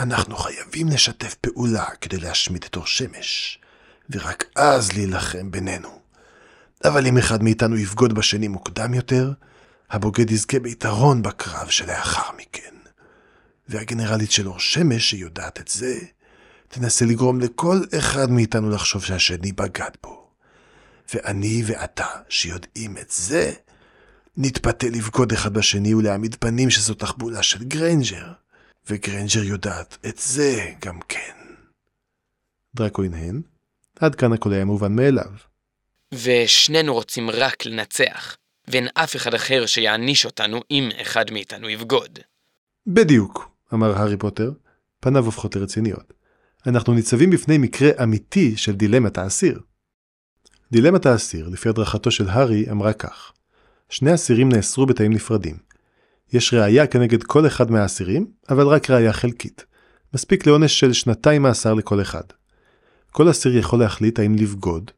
אנחנו 0.00 0.36
חייבים 0.36 0.88
לשתף 0.88 1.34
פעולה 1.34 1.84
כדי 2.00 2.16
להשמיד 2.16 2.64
את 2.64 2.76
אור 2.76 2.86
שמש, 2.86 3.58
ורק 4.10 4.44
אז 4.56 4.92
להילחם 4.92 5.50
בינינו. 5.50 5.88
אבל 6.84 7.06
אם 7.06 7.18
אחד 7.18 7.42
מאיתנו 7.42 7.76
יבגוד 7.76 8.12
בשני 8.12 8.48
מוקדם 8.48 8.94
יותר, 8.94 9.32
הבוגד 9.90 10.30
יזכה 10.30 10.58
ביתרון 10.58 11.22
בקרב 11.22 11.68
שלאחר 11.68 12.36
מכן. 12.36 12.74
והגנרלית 13.68 14.30
של 14.30 14.48
אור 14.48 14.58
שמש, 14.58 15.10
שיודעת 15.10 15.60
את 15.60 15.68
זה, 15.68 15.98
תנסה 16.68 17.04
לגרום 17.04 17.40
לכל 17.40 17.80
אחד 17.98 18.30
מאיתנו 18.30 18.70
לחשוב 18.70 19.04
שהשני 19.04 19.52
בגד 19.52 19.90
בו. 20.02 20.30
ואני 21.14 21.62
ואתה, 21.66 22.06
שיודעים 22.28 22.98
את 22.98 23.10
זה, 23.10 23.52
נתפתה 24.36 24.86
לבגוד 24.86 25.32
אחד 25.32 25.54
בשני 25.54 25.94
ולהעמיד 25.94 26.34
פנים 26.34 26.70
שזו 26.70 26.94
תחבולה 26.94 27.42
של 27.42 27.64
גריינג'ר, 27.64 28.32
וגריינג'ר 28.90 29.42
יודעת 29.42 29.98
את 30.08 30.18
זה 30.18 30.64
גם 30.80 31.00
כן. 31.08 31.36
דרקו 32.74 33.02
הנהן, 33.02 33.42
עד 34.00 34.14
כאן 34.14 34.32
הכל 34.32 34.52
היה 34.52 34.64
מובן 34.64 34.96
מאליו. 34.96 35.30
ושנינו 36.12 36.94
רוצים 36.94 37.30
רק 37.30 37.66
לנצח, 37.66 38.36
ואין 38.68 38.88
אף 38.94 39.16
אחד 39.16 39.34
אחר 39.34 39.66
שיעניש 39.66 40.24
אותנו 40.24 40.60
אם 40.70 40.88
אחד 41.02 41.24
מאיתנו 41.30 41.68
יבגוד. 41.68 42.18
בדיוק, 42.86 43.50
אמר 43.74 43.98
הארי 43.98 44.16
פוטר, 44.16 44.52
פניו 45.00 45.24
הופכות 45.24 45.56
לרציניות. 45.56 46.12
אנחנו 46.66 46.94
ניצבים 46.94 47.30
בפני 47.30 47.58
מקרה 47.58 47.90
אמיתי 48.02 48.56
של 48.56 48.72
דילמת 48.72 49.18
האסיר. 49.18 49.60
דילמת 50.72 51.06
האסיר, 51.06 51.48
לפי 51.48 51.68
הדרכתו 51.68 52.10
של 52.10 52.28
הארי, 52.28 52.70
אמרה 52.70 52.92
כך: 52.92 53.32
שני 53.88 54.14
אסירים 54.14 54.48
נאסרו 54.48 54.86
בתאים 54.86 55.12
נפרדים. 55.12 55.56
יש 56.32 56.54
ראייה 56.54 56.86
כנגד 56.86 57.22
כל 57.22 57.46
אחד 57.46 57.70
מהאסירים, 57.70 58.26
אבל 58.48 58.66
רק 58.66 58.90
ראייה 58.90 59.12
חלקית. 59.12 59.64
מספיק 60.14 60.46
לעונש 60.46 60.80
של 60.80 60.92
שנתיים 60.92 61.42
מאסר 61.42 61.74
לכל 61.74 62.02
אחד. 62.02 62.24
כל 63.12 63.30
אסיר 63.30 63.56
יכול 63.56 63.78
להחליט 63.78 64.18
האם 64.18 64.34
לבגוד, 64.34 64.90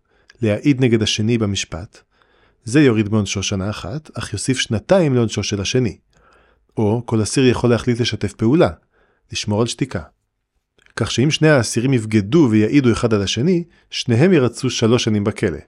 להעיד 0.42 0.80
נגד 0.80 1.02
השני 1.02 1.38
במשפט, 1.38 1.98
זה 2.64 2.80
יוריד 2.80 3.08
מעונשו 3.08 3.42
שנה 3.42 3.70
אחת, 3.70 4.10
אך 4.14 4.32
יוסיף 4.32 4.58
שנתיים 4.58 5.14
לעונשו 5.14 5.42
של 5.42 5.60
השני. 5.60 5.98
או 6.76 7.02
כל 7.06 7.22
אסיר 7.22 7.46
יכול 7.46 7.70
להחליט 7.70 8.00
לשתף 8.00 8.32
פעולה, 8.32 8.70
לשמור 9.32 9.60
על 9.60 9.66
שתיקה. 9.66 10.02
כך 10.96 11.10
שאם 11.10 11.30
שני 11.30 11.48
האסירים 11.48 11.94
יבגדו 11.94 12.48
ויעידו 12.50 12.92
אחד 12.92 13.14
על 13.14 13.22
השני, 13.22 13.64
שניהם 13.90 14.32
ירצו 14.32 14.70
שלוש 14.70 15.04
שנים 15.04 15.24
בכלא. 15.24 15.58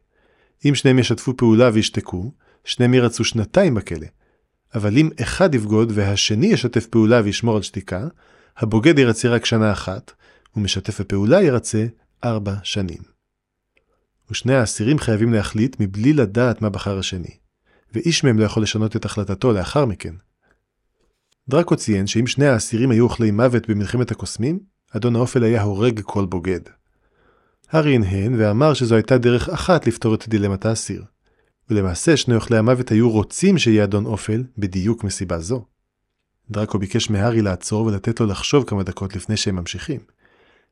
אם 0.65 0.75
שניהם 0.75 0.99
ישתפו 0.99 1.37
פעולה 1.37 1.71
וישתקו, 1.73 2.33
שניהם 2.65 2.95
ירצו 2.95 3.25
שנתיים 3.25 3.75
בכלא. 3.75 4.07
אבל 4.75 4.99
אם 4.99 5.11
אחד 5.23 5.55
יבגוד 5.55 5.93
והשני 5.95 6.47
ישתף 6.47 6.87
פעולה 6.87 7.21
וישמור 7.25 7.57
על 7.57 7.63
שתיקה, 7.63 8.09
הבוגד 8.57 8.99
ירצה 8.99 9.29
רק 9.29 9.45
שנה 9.45 9.73
אחת, 9.73 10.13
ומשתף 10.57 11.01
הפעולה 11.01 11.43
ירצה 11.43 11.87
ארבע 12.25 12.55
שנים. 12.63 13.03
ושני 14.31 14.55
האסירים 14.55 14.99
חייבים 14.99 15.33
להחליט 15.33 15.77
מבלי 15.81 16.13
לדעת 16.13 16.63
מה 16.63 16.71
בחר 16.71 16.99
השני, 16.99 17.37
ואיש 17.95 18.25
מהם 18.25 18.39
לא 18.39 18.45
יכול 18.45 18.63
לשנות 18.63 18.97
את 18.97 19.05
החלטתו 19.05 19.53
לאחר 19.53 19.85
מכן. 19.85 20.15
דרקו 21.49 21.77
ציין 21.77 22.07
שאם 22.07 22.27
שני 22.27 22.47
האסירים 22.47 22.91
היו 22.91 23.05
אוכלי 23.05 23.31
מוות 23.31 23.71
במלחמת 23.71 24.11
הקוסמים, 24.11 24.59
אדון 24.97 25.17
האופל 25.17 25.45
היה 25.45 25.63
הורג 25.63 26.01
כל 26.05 26.27
בוגד. 26.27 26.61
הארי 27.71 27.95
הנהן 27.95 28.35
ואמר 28.39 28.75
שזו 28.75 28.95
הייתה 28.95 29.19
דרך 29.19 29.49
אחת 29.49 29.87
לפתור 29.87 30.15
את 30.15 30.29
דילמת 30.29 30.67
האסיר. 30.67 31.05
ולמעשה 31.71 32.17
שני 32.17 32.35
אוכלי 32.35 32.57
המוות 32.59 32.91
היו 32.91 33.11
רוצים 33.11 33.59
שיהיה 33.59 33.85
אדון 33.85 34.07
אופל 34.07 34.45
בדיוק 34.59 35.05
מסיבה 35.05 35.39
זו. 35.39 35.65
דראקו 36.51 36.79
ביקש 36.79 37.11
מהארי 37.11 37.43
לעצור 37.43 37.87
ולתת 37.87 38.21
לו 38.21 38.27
לחשוב 38.27 38.65
כמה 38.65 38.83
דקות 38.83 39.17
לפני 39.17 39.37
שהם 39.37 39.57
ממשיכים. 39.57 40.01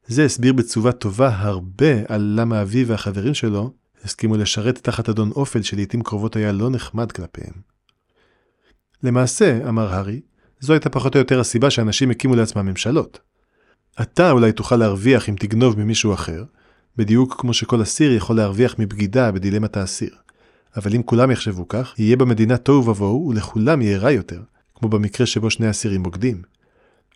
זה 0.07 0.25
הסביר 0.25 0.53
בתשובה 0.53 0.93
טובה 0.93 1.29
הרבה 1.37 1.93
על 2.09 2.35
למה 2.37 2.63
אביו 2.63 2.87
והחברים 2.87 3.35
שלו 3.35 3.73
הסכימו 4.05 4.37
לשרת 4.37 4.79
תחת 4.79 5.09
אדון 5.09 5.31
אופל 5.31 5.63
שלעיתים 5.63 6.03
קרובות 6.03 6.37
היה 6.37 6.53
לא 6.53 6.71
נחמד 6.71 7.13
כלפיהם. 7.13 7.55
למעשה, 9.03 9.69
אמר 9.69 9.95
הארי, 9.95 10.21
זו 10.61 10.73
הייתה 10.73 10.91
פחות 10.91 11.15
או 11.15 11.19
יותר 11.19 11.41
הסיבה 11.41 11.71
שאנשים 11.71 12.11
הקימו 12.11 12.37
לעצמם 12.37 12.67
ממשלות. 12.67 13.21
אתה 14.03 14.31
אולי 14.31 14.53
תוכל 14.53 14.77
להרוויח 14.77 15.29
אם 15.29 15.35
תגנוב 15.39 15.79
ממישהו 15.79 16.15
אחר, 16.15 16.45
בדיוק 16.97 17.41
כמו 17.41 17.55
שכל 17.55 17.83
אסיר 17.83 18.13
יכול 18.13 18.37
להרוויח 18.37 18.75
מבגידה 18.79 19.33
בדילמת 19.33 19.77
האסיר. 19.77 20.28
אבל 20.79 20.95
אם 20.95 21.03
כולם 21.03 21.31
יחשבו 21.31 21.69
כך, 21.69 21.95
יהיה 21.99 22.17
במדינה 22.17 22.57
תוהו 22.57 22.87
ובוהו 22.87 23.29
ולכולם 23.29 23.83
יהיה 23.83 23.99
רע 23.99 24.11
יותר, 24.11 24.41
כמו 24.75 24.89
במקרה 24.89 25.27
שבו 25.27 25.51
שני 25.51 25.71
אסירים 25.71 26.03
בוגדים. 26.03 26.43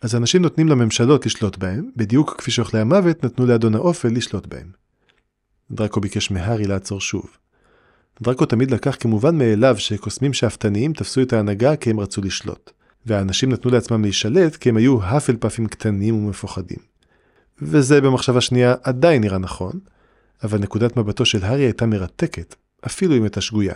אז 0.01 0.15
אנשים 0.15 0.41
נותנים 0.41 0.67
לממשלות 0.67 1.25
לשלוט 1.25 1.57
בהם, 1.57 1.89
בדיוק 1.95 2.35
כפי 2.37 2.51
שאוכלי 2.51 2.79
המוות 2.79 3.25
נתנו 3.25 3.45
לאדון 3.45 3.75
האופל 3.75 4.09
לשלוט 4.09 4.47
בהם. 4.47 4.67
דרקו 5.71 6.01
ביקש 6.01 6.31
מהארי 6.31 6.65
לעצור 6.65 7.01
שוב. 7.01 7.37
דרקו 8.21 8.45
תמיד 8.45 8.71
לקח 8.71 8.97
כמובן 8.99 9.37
מאליו 9.37 9.75
שקוסמים 9.77 10.33
שאפתניים 10.33 10.93
תפסו 10.93 11.21
את 11.21 11.33
ההנהגה 11.33 11.75
כי 11.75 11.89
הם 11.89 11.99
רצו 11.99 12.21
לשלוט, 12.21 12.71
והאנשים 13.05 13.51
נתנו 13.51 13.71
לעצמם 13.71 14.01
להישלט 14.01 14.55
כי 14.55 14.69
הם 14.69 14.77
היו 14.77 15.03
האפלפאפים 15.03 15.67
קטנים 15.67 16.15
ומפוחדים. 16.15 16.79
וזה 17.61 18.01
במחשבה 18.01 18.41
שנייה 18.41 18.75
עדיין 18.83 19.21
נראה 19.21 19.37
נכון, 19.37 19.79
אבל 20.43 20.59
נקודת 20.59 20.97
מבטו 20.97 21.25
של 21.25 21.43
הארי 21.43 21.63
הייתה 21.63 21.85
מרתקת, 21.85 22.55
אפילו 22.85 23.17
אם 23.17 23.23
הייתה 23.23 23.41
שגויה. 23.41 23.75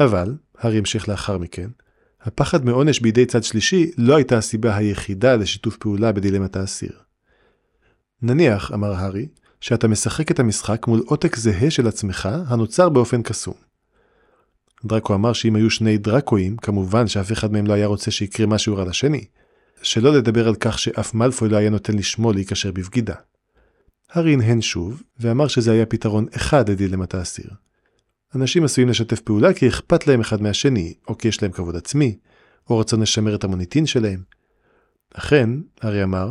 אבל, 0.00 0.36
הארי 0.58 0.78
המשיך 0.78 1.08
לאחר 1.08 1.38
מכן, 1.38 1.68
הפחד 2.20 2.64
מעונש 2.64 3.00
בידי 3.00 3.26
צד 3.26 3.44
שלישי 3.44 3.90
לא 3.98 4.16
הייתה 4.16 4.38
הסיבה 4.38 4.76
היחידה 4.76 5.36
לשיתוף 5.36 5.76
פעולה 5.76 6.12
בדילמת 6.12 6.56
האסיר. 6.56 6.92
נניח, 8.22 8.72
אמר 8.74 8.92
הארי, 8.92 9.28
שאתה 9.60 9.88
משחק 9.88 10.30
את 10.30 10.40
המשחק 10.40 10.86
מול 10.86 11.02
עותק 11.06 11.36
זהה 11.36 11.70
של 11.70 11.88
עצמך 11.88 12.28
הנוצר 12.46 12.88
באופן 12.88 13.22
קסום. 13.22 13.54
דרקו 14.84 15.14
אמר 15.14 15.32
שאם 15.32 15.56
היו 15.56 15.70
שני 15.70 15.98
דרקואים, 15.98 16.56
כמובן 16.56 17.06
שאף 17.06 17.32
אחד 17.32 17.52
מהם 17.52 17.66
לא 17.66 17.72
היה 17.72 17.86
רוצה 17.86 18.10
שיקרה 18.10 18.46
משהו 18.46 18.76
רע 18.76 18.84
לשני. 18.84 19.24
שלא 19.82 20.12
לדבר 20.12 20.48
על 20.48 20.54
כך 20.54 20.78
שאף 20.78 21.14
מאלפוי 21.14 21.48
לא 21.48 21.56
היה 21.56 21.70
נותן 21.70 21.96
לשמו 21.96 22.32
להיקשר 22.32 22.72
בבגידה. 22.72 23.14
הארי 24.10 24.32
הנהן 24.32 24.60
שוב, 24.60 25.02
ואמר 25.20 25.48
שזה 25.48 25.72
היה 25.72 25.86
פתרון 25.86 26.26
אחד 26.36 26.68
לדילמת 26.68 27.14
האסיר. 27.14 27.50
אנשים 28.34 28.64
עשויים 28.64 28.88
לשתף 28.88 29.20
פעולה 29.20 29.52
כי 29.52 29.68
אכפת 29.68 30.06
להם 30.06 30.20
אחד 30.20 30.42
מהשני, 30.42 30.94
או 31.08 31.18
כי 31.18 31.28
יש 31.28 31.42
להם 31.42 31.52
כבוד 31.52 31.76
עצמי, 31.76 32.18
או 32.70 32.78
רצון 32.78 33.02
לשמר 33.02 33.34
את 33.34 33.44
המוניטין 33.44 33.86
שלהם. 33.86 34.22
אכן, 35.14 35.50
הארי 35.80 36.04
אמר, 36.04 36.30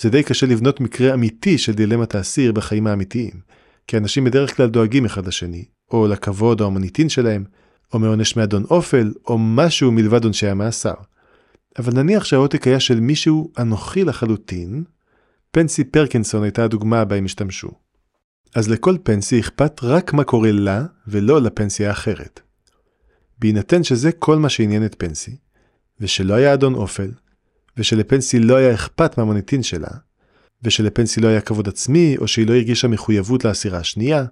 זה 0.00 0.10
די 0.10 0.22
קשה 0.22 0.46
לבנות 0.46 0.80
מקרה 0.80 1.14
אמיתי 1.14 1.58
של 1.58 1.72
דילמת 1.72 2.14
האסיר 2.14 2.52
בחיים 2.52 2.86
האמיתיים, 2.86 3.40
כי 3.86 3.96
אנשים 3.96 4.24
בדרך 4.24 4.56
כלל 4.56 4.68
דואגים 4.68 5.04
אחד 5.04 5.26
לשני, 5.26 5.64
או 5.90 6.06
לכבוד 6.06 6.60
או 6.60 6.66
המוניטין 6.66 7.08
שלהם, 7.08 7.44
או 7.92 7.98
מעונש 7.98 8.36
מאדון 8.36 8.64
אופל, 8.70 9.12
או 9.26 9.38
משהו 9.38 9.92
מלבד 9.92 10.24
עונשי 10.24 10.48
המאסר. 10.48 10.94
אבל 11.78 11.92
נניח 11.92 12.24
שהעותק 12.24 12.66
היה 12.66 12.80
של 12.80 13.00
מישהו 13.00 13.52
אנוכי 13.58 14.04
לחלוטין, 14.04 14.84
פנסי 15.50 15.84
פרקינסון 15.84 16.42
הייתה 16.42 16.64
הדוגמה 16.64 17.04
בה 17.04 17.16
הם 17.16 17.24
השתמשו. 17.24 17.87
אז 18.54 18.68
לכל 18.68 18.96
פנסי 19.02 19.40
אכפת 19.40 19.80
רק 19.82 20.12
מה 20.12 20.24
קורה 20.24 20.52
לה, 20.52 20.84
ולא 21.06 21.42
לפנסיה 21.42 21.88
האחרת. 21.88 22.40
בהינתן 23.38 23.84
שזה 23.84 24.12
כל 24.12 24.38
מה 24.38 24.48
שעניין 24.48 24.84
את 24.84 24.94
פנסי, 24.98 25.36
ושלא 26.00 26.34
היה 26.34 26.54
אדון 26.54 26.74
אופל, 26.74 27.10
ושלפנסי 27.76 28.38
לא 28.38 28.56
היה 28.56 28.74
אכפת 28.74 29.18
מהמוניטין 29.18 29.62
שלה, 29.62 29.88
ושלפנסי 30.62 31.20
לא 31.20 31.28
היה 31.28 31.40
כבוד 31.40 31.68
עצמי, 31.68 32.16
או 32.16 32.28
שהיא 32.28 32.46
לא 32.46 32.54
הרגישה 32.54 32.88
מחויבות 32.88 33.44
לאסירה 33.44 33.78
השנייה, 33.78 34.24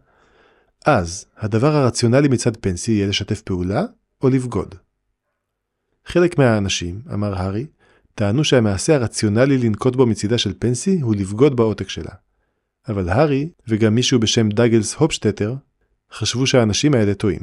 אז 0.86 1.26
הדבר 1.36 1.76
הרציונלי 1.76 2.28
מצד 2.28 2.56
פנסי 2.56 2.92
יהיה 2.92 3.06
לשתף 3.06 3.40
פעולה 3.40 3.84
או 4.22 4.28
לבגוד. 4.28 4.74
חלק 6.06 6.38
מהאנשים, 6.38 7.00
אמר 7.12 7.34
הארי, 7.34 7.66
טענו 8.14 8.44
שהמעשה 8.44 8.94
הרציונלי 8.94 9.58
לנקוט 9.58 9.96
בו 9.96 10.06
מצידה 10.06 10.38
של 10.38 10.52
פנסי 10.58 11.00
הוא 11.00 11.14
לבגוד 11.14 11.56
בעותק 11.56 11.88
שלה. 11.88 12.12
אבל 12.88 13.08
הארי, 13.08 13.48
וגם 13.68 13.94
מישהו 13.94 14.20
בשם 14.20 14.48
דאגלס 14.48 14.94
הופשטטר, 14.94 15.54
חשבו 16.12 16.46
שהאנשים 16.46 16.94
האלה 16.94 17.14
טועים. 17.14 17.40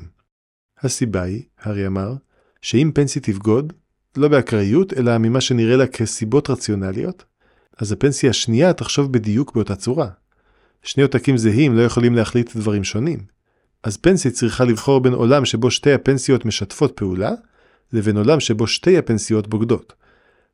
הסיבה 0.82 1.22
היא, 1.22 1.44
הארי 1.60 1.88
אמר, 1.88 2.14
שאם 2.62 2.92
פנסי 2.94 3.20
תבגוד, 3.20 3.74
לא 4.18 4.28
באקראיות, 4.28 4.94
אלא 4.94 5.18
ממה 5.18 5.42
שנראה 5.42 5.78
לה 5.78 5.88
כסיבות 5.88 6.50
רציונליות, 6.50 7.26
אז 7.78 7.92
הפנסיה 7.92 8.30
השנייה 8.30 8.74
תחשוב 8.74 9.12
בדיוק 9.12 9.56
באותה 9.56 9.76
צורה. 9.76 10.10
שני 10.84 11.04
עותקים 11.04 11.38
זהים 11.38 11.78
לא 11.78 11.82
יכולים 11.82 12.16
להחליט 12.16 12.56
דברים 12.56 12.84
שונים. 12.84 13.20
אז 13.84 13.98
פנסיה 13.98 14.32
צריכה 14.32 14.64
לבחור 14.64 15.00
בין 15.00 15.14
עולם 15.14 15.46
שבו 15.46 15.72
שתי 15.72 15.94
הפנסיות 15.94 16.46
משתפות 16.46 16.92
פעולה, 16.96 17.32
לבין 17.94 18.18
עולם 18.18 18.40
שבו 18.40 18.68
שתי 18.68 18.98
הפנסיות 18.98 19.48
בוגדות. 19.48 19.94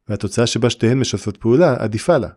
והתוצאה 0.08 0.47
שבה 0.47 0.69
שתיהן 0.69 0.99
משתפות 0.99 1.38
פעולה 1.38 1.75
עדיפה 1.80 2.17
לה. 2.17 2.30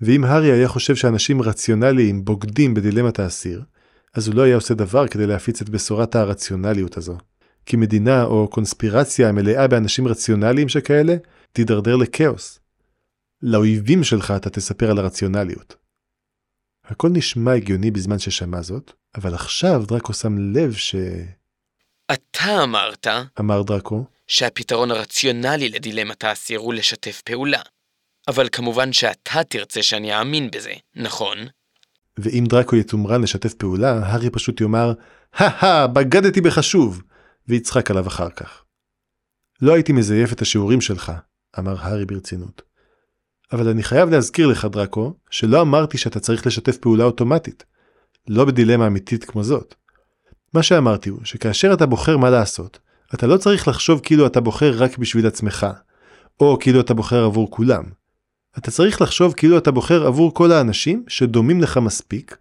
ואם 0.00 0.24
הארי 0.24 0.52
היה 0.52 0.68
חושב 0.68 0.96
שאנשים 0.96 1.42
רציונליים 1.42 2.24
בוגדים 2.24 2.74
בדילמת 2.74 3.18
האסיר, 3.18 3.62
אז 4.14 4.28
הוא 4.28 4.34
לא 4.34 4.42
היה 4.42 4.54
עושה 4.54 4.74
דבר 4.74 5.08
כדי 5.08 5.26
להפיץ 5.26 5.62
את 5.62 5.68
בשורת 5.68 6.14
הרציונליות 6.14 6.96
הזו. 6.96 7.18
כי 7.66 7.76
מדינה 7.76 8.24
או 8.24 8.48
קונספירציה 8.48 9.28
המלאה 9.28 9.68
באנשים 9.68 10.08
רציונליים 10.08 10.68
שכאלה, 10.68 11.16
תידרדר 11.52 11.96
לכאוס. 11.96 12.58
לאויבים 13.42 14.04
שלך 14.04 14.34
אתה 14.36 14.50
תספר 14.50 14.90
על 14.90 14.98
הרציונליות. 14.98 15.76
הכל 16.84 17.08
נשמע 17.08 17.52
הגיוני 17.52 17.90
בזמן 17.90 18.18
ששמע 18.18 18.62
זאת, 18.62 18.92
אבל 19.14 19.34
עכשיו 19.34 19.82
דרקו 19.88 20.12
שם 20.12 20.38
לב 20.38 20.72
ש... 20.72 20.94
אתה 22.12 22.62
אמרת, 22.62 23.06
אמר 23.40 23.62
דרקו, 23.62 24.04
שהפתרון 24.26 24.90
הרציונלי 24.90 25.68
לדילמת 25.68 26.24
האסיר 26.24 26.58
הוא 26.58 26.74
לשתף 26.74 27.22
פעולה. 27.24 27.60
אבל 28.28 28.48
כמובן 28.52 28.92
שאתה 28.92 29.44
תרצה 29.48 29.82
שאני 29.82 30.18
אאמין 30.18 30.50
בזה, 30.50 30.72
נכון? 30.96 31.38
ואם 32.18 32.44
דרקו 32.48 32.76
יתומרן 32.76 33.22
לשתף 33.22 33.54
פעולה, 33.54 34.06
הארי 34.06 34.30
פשוט 34.30 34.60
יאמר, 34.60 34.92
הא 35.32 35.86
בגדתי 35.86 36.40
בך 36.40 36.62
שוב, 36.62 37.02
ויצחק 37.48 37.90
עליו 37.90 38.06
אחר 38.06 38.30
כך. 38.30 38.62
לא 39.62 39.74
הייתי 39.74 39.92
מזייף 39.92 40.32
את 40.32 40.42
השיעורים 40.42 40.80
שלך, 40.80 41.12
אמר 41.58 41.76
הארי 41.80 42.04
ברצינות. 42.04 42.62
אבל 43.52 43.68
אני 43.68 43.82
חייב 43.82 44.10
להזכיר 44.10 44.46
לך, 44.46 44.64
דרקו, 44.64 45.14
שלא 45.30 45.60
אמרתי 45.60 45.98
שאתה 45.98 46.20
צריך 46.20 46.46
לשתף 46.46 46.76
פעולה 46.76 47.04
אוטומטית. 47.04 47.64
לא 48.28 48.44
בדילמה 48.44 48.86
אמיתית 48.86 49.24
כמו 49.24 49.44
זאת. 49.44 49.74
מה 50.54 50.62
שאמרתי 50.62 51.10
הוא 51.10 51.20
שכאשר 51.24 51.72
אתה 51.72 51.86
בוחר 51.86 52.16
מה 52.16 52.30
לעשות, 52.30 52.78
אתה 53.14 53.26
לא 53.26 53.36
צריך 53.36 53.68
לחשוב 53.68 54.00
כאילו 54.02 54.26
אתה 54.26 54.40
בוחר 54.40 54.72
רק 54.76 54.98
בשביל 54.98 55.26
עצמך, 55.26 55.66
או 56.40 56.58
כאילו 56.60 56.80
אתה 56.80 56.94
בוחר 56.94 57.24
עבור 57.24 57.50
כולם. 57.50 57.84
אתה 58.58 58.70
צריך 58.70 59.02
לחשוב 59.02 59.34
כאילו 59.36 59.58
אתה 59.58 59.70
בוחר 59.70 60.06
עבור 60.06 60.34
כל 60.34 60.52
האנשים 60.52 61.04
שדומים 61.08 61.60
לך 61.60 61.76
מספיק, 61.76 62.36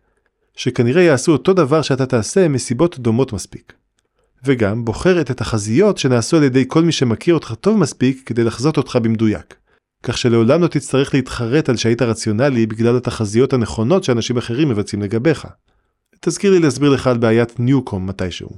שכנראה 0.56 1.02
יעשו 1.02 1.32
אותו 1.32 1.54
דבר 1.54 1.82
שאתה 1.82 2.06
תעשה 2.06 2.48
מסיבות 2.48 3.00
דומות 3.00 3.34
מספיק. 3.34 3.74
וגם 4.46 4.86
בוחר 4.86 5.22
את 5.22 5.30
התחזיות 5.30 5.98
שנעשו 5.98 6.38
על 6.38 6.44
ידי 6.44 6.64
כל 6.68 6.84
מי 6.84 6.92
שמכיר 6.92 7.34
אותך 7.34 7.54
טוב 7.62 7.78
מספיק 7.78 8.24
כדי 8.26 8.44
לחזות 8.44 8.78
אותך 8.78 8.96
במדויק. 8.96 9.56
כך 10.04 10.18
שלעולם 10.18 10.62
לא 10.62 10.68
תצטרך 10.68 11.14
להתחרט 11.14 11.70
על 11.70 11.78
שהיית 11.78 12.02
רציונלי 12.02 12.66
בגלל 12.66 12.98
התחזיות 12.98 13.54
הנכונות 13.54 14.04
שאנשים 14.04 14.38
אחרים 14.38 14.70
מבצעים 14.70 15.02
לגביך. 15.02 15.48
תזכיר 16.20 16.52
לי 16.52 16.60
להסביר 16.60 16.90
לך 16.90 17.08
על 17.08 17.18
בעיית 17.18 17.60
ניוקום 17.60 18.08
מתישהו. 18.08 18.50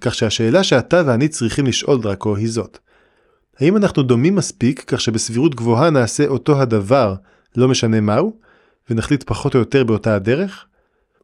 כך 0.00 0.14
שהשאלה 0.14 0.64
שאתה 0.64 1.02
ואני 1.06 1.28
צריכים 1.28 1.66
לשאול 1.66 2.00
דרקו 2.00 2.36
היא 2.36 2.50
זאת. 2.50 2.78
האם 3.60 3.76
אנחנו 3.76 4.02
דומים 4.02 4.34
מספיק 4.34 4.84
כך 4.86 5.00
שבסבירות 5.00 5.54
גבוהה 5.54 5.90
נעשה 5.90 6.26
אותו 6.26 6.60
הדבר, 6.60 7.14
לא 7.56 7.68
משנה 7.68 8.00
מהו, 8.00 8.38
ונחליט 8.90 9.22
פחות 9.22 9.54
או 9.54 9.60
יותר 9.60 9.84
באותה 9.84 10.14
הדרך? 10.14 10.66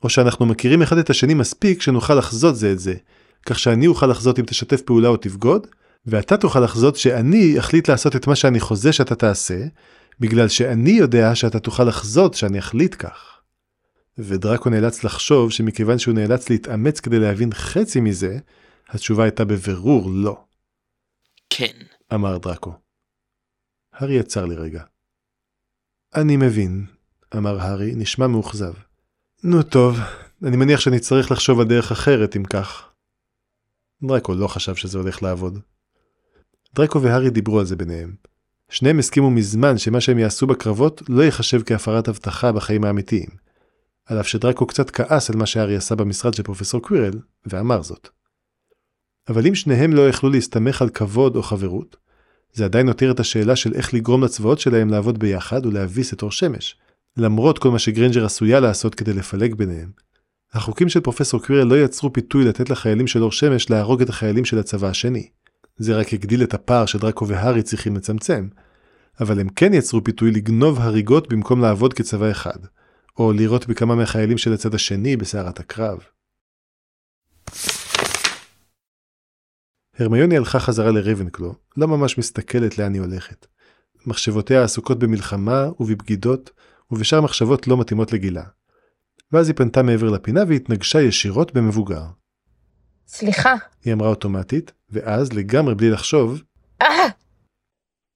או 0.03 0.09
שאנחנו 0.09 0.47
מכירים 0.47 0.83
אחד 0.83 0.99
את 0.99 1.11
השני 1.11 1.35
מספיק 1.35 1.83
שנוכל 1.83 2.15
לחזות 2.15 2.57
זה 2.57 2.73
את 2.73 2.79
זה, 2.79 2.95
כך 3.47 3.59
שאני 3.59 3.87
אוכל 3.87 4.07
לחזות 4.07 4.39
אם 4.39 4.45
תשתף 4.45 4.83
פעולה 4.83 5.09
או 5.09 5.17
תבגוד, 5.17 5.67
ואתה 6.07 6.37
תוכל 6.37 6.61
לחזות 6.61 6.97
שאני 6.97 7.59
אחליט 7.59 7.89
לעשות 7.89 8.17
את 8.17 8.27
מה 8.27 8.37
שאני 8.37 8.61
חוזה 8.61 8.93
שאתה 8.93 9.15
תעשה, 9.15 9.67
בגלל 10.21 10.49
שאני 10.49 10.91
יודע 10.91 11.35
שאתה 11.35 11.59
תוכל 11.59 11.85
לחזות 11.85 12.35
שאני 12.35 12.59
אחליט 12.59 12.95
כך. 12.99 13.39
ודרקו 14.19 14.71
נאלץ 14.71 15.05
לחשוב 15.05 15.53
שמכיוון 15.53 15.99
שהוא 15.99 16.15
נאלץ 16.15 16.51
להתאמץ 16.51 17.01
כדי 17.01 17.19
להבין 17.19 17.55
חצי 17.55 18.01
מזה, 18.01 18.39
התשובה 18.89 19.25
הייתה 19.25 19.45
בבירור 19.45 20.11
לא. 20.11 20.41
כן. 21.51 21.73
אמר 22.15 22.39
דרקו. 22.39 22.73
הארי 23.93 24.19
עצר 24.19 24.47
לרגע. 24.47 24.83
אני 26.15 26.37
מבין, 26.37 26.87
אמר 27.37 27.61
הארי, 27.61 27.95
נשמע 27.95 28.27
מאוכזב. 28.27 28.73
נו 29.45 29.63
טוב, 29.63 29.99
אני 30.43 30.57
מניח 30.57 30.81
שאני 30.81 31.01
צריך 31.01 31.31
לחשוב 31.31 31.61
על 31.61 31.67
דרך 31.67 31.93
אחרת 31.93 32.37
אם 32.37 32.45
כך. 32.45 32.93
דרקו 34.03 34.35
לא 34.35 34.49
חשב 34.49 34.75
שזה 34.75 34.99
הולך 34.99 35.23
לעבוד. 35.23 35.59
דרקו 36.75 37.03
והארי 37.03 37.31
דיברו 37.31 37.59
על 37.59 37.67
זה 37.67 37.77
ביניהם. 37.77 38.15
שניהם 38.71 38.99
הסכימו 38.99 39.31
מזמן 39.31 39.79
שמה 39.79 40.01
שהם 40.01 40.19
יעשו 40.19 40.47
בקרבות 40.47 41.03
לא 41.09 41.23
ייחשב 41.23 41.63
כהפרת 41.67 42.09
הבטחה 42.09 42.53
בחיים 42.53 42.85
האמיתיים. 42.85 43.29
על 44.07 44.21
אף 44.21 44.27
שדרקו 44.27 44.67
קצת 44.67 44.91
כעס 44.91 45.31
על 45.31 45.37
מה 45.37 45.47
שהארי 45.47 45.77
עשה 45.77 45.95
במשרד 45.95 46.35
של 46.35 46.43
פרופסור 46.43 46.83
קווירל, 46.83 47.19
ואמר 47.47 47.83
זאת. 47.83 48.09
אבל 49.29 49.47
אם 49.47 49.55
שניהם 49.55 49.93
לא 49.93 50.09
יכלו 50.09 50.31
להסתמך 50.31 50.83
על 50.83 50.89
כבוד 50.89 51.37
או 51.37 51.43
חברות, 51.43 51.97
זה 52.53 52.65
עדיין 52.65 52.87
הותיר 52.87 53.11
את 53.11 53.21
השאלה 53.21 53.57
של 53.57 53.75
איך 53.75 53.95
לגרום 53.95 54.25
לצבאות 54.25 54.61
שלהם 54.61 54.89
לעבוד 54.89 55.19
ביחד 55.19 55.67
ולהביס 55.67 56.13
את 56.13 56.23
אור 56.23 56.31
שמש, 56.31 56.77
למרות 57.17 57.59
כל 57.59 57.71
מה 57.71 57.79
שגרנג'ר 57.79 58.25
עשויה 58.25 58.61
לעשות 58.61 58.95
כדי 58.95 59.13
לפלג 59.13 59.55
ביניהם. 59.55 59.91
החוקים 60.53 60.89
של 60.89 61.01
פרופסור 61.01 61.43
קווירל 61.43 61.67
לא 61.67 61.85
יצרו 61.85 62.13
פיתוי 62.13 62.45
לתת 62.45 62.71
לחיילים 62.71 63.07
של 63.07 63.23
אור 63.23 63.33
שמש 63.33 63.71
להרוג 63.71 64.03
את 64.03 64.09
החיילים 64.09 64.45
של 64.45 64.59
הצבא 64.59 64.89
השני. 64.89 65.29
זה 65.77 65.97
רק 65.97 66.15
הגדיל 66.15 66.43
את 66.43 66.55
הפער 66.55 66.87
שדרקו 66.87 67.29
והארי 67.29 67.63
צריכים 67.63 67.97
לצמצם, 67.97 68.49
אבל 69.21 69.41
הם 69.41 69.49
כן 69.49 69.75
יצרו 69.75 70.05
פיתוי 70.05 70.31
לגנוב 70.31 70.81
הריגות 70.81 71.29
במקום 71.33 71.61
לעבוד 71.61 71.95
כצבא 71.95 72.31
אחד, 72.31 72.59
או 73.19 73.33
לירות 73.33 73.67
בכמה 73.67 73.95
מהחיילים 73.95 74.39
של 74.39 74.53
הצד 74.53 74.75
השני 74.75 75.17
בסערת 75.17 75.61
הקרב. 75.61 75.99
הרמיוני 79.99 80.37
הלכה 80.37 80.59
חזרה 80.59 80.91
לרייבנקלו, 80.91 81.55
לא 81.77 81.89
ממש 81.89 82.19
מסתכלת 82.19 82.79
לאן 82.79 82.95
היא 82.95 83.03
הולכת. 83.03 83.47
מחשבותיה 84.07 84.65
עסוקות 84.65 84.99
במלחמה 84.99 85.69
ובבגידות, 85.81 86.51
ובשאר 86.91 87.21
מחשבות 87.21 87.67
לא 87.67 87.77
מתאימות 87.77 88.13
לגילה. 88.13 88.43
ואז 89.33 89.49
היא 89.49 89.57
פנתה 89.57 89.83
מעבר 89.83 90.11
לפינה 90.11 90.41
והתנגשה 90.49 91.01
ישירות 91.01 91.55
במבוגר. 91.55 92.03
סליחה. 93.07 93.55
היא 93.85 93.93
אמרה 93.93 94.09
אוטומטית, 94.09 94.73
ואז, 94.91 95.33
לגמרי 95.33 95.75
בלי 95.75 95.91
לחשוב, 95.91 96.43
אה! 96.83 97.09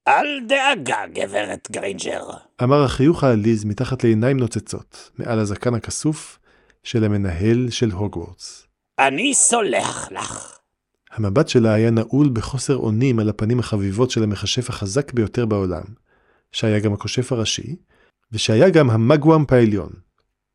אל 0.09 0.41
דאגה, 0.49 1.07
גברת 1.13 1.69
גריינג'ר. 1.71 2.31
אמר 2.63 2.85
החיוך 2.85 3.25
העליז 3.25 3.65
מתחת 3.65 4.05
לעיניים 4.05 4.37
נוצצות, 4.37 5.11
מעל 5.19 5.39
הזקן 5.39 5.75
הכסוף 5.75 6.39
של 6.83 7.05
המנהל 7.05 7.71
של 7.71 7.91
הוגוורטס. 7.91 8.67
אני 8.99 9.35
סולח 9.35 10.13
לך. 10.13 10.62
המבט 11.13 11.49
שלה 11.49 11.75
היה 11.75 11.91
נעול 11.91 12.31
בחוסר 12.33 12.77
אונים 12.77 13.19
על 13.19 13.29
הפנים 13.29 13.59
החביבות 13.59 14.11
של 14.11 14.23
המכשף 14.23 14.71
החזק 14.71 15.13
ביותר 15.13 15.47
בעולם, 15.47 15.83
שהיה 16.53 16.81
גם 16.81 16.93
הכושף 16.93 17.33
הראשי, 17.33 17.77
ושהיה 18.33 18.71
גם 18.71 18.91
המגוואמפ 18.91 19.53
העליון, 19.53 19.91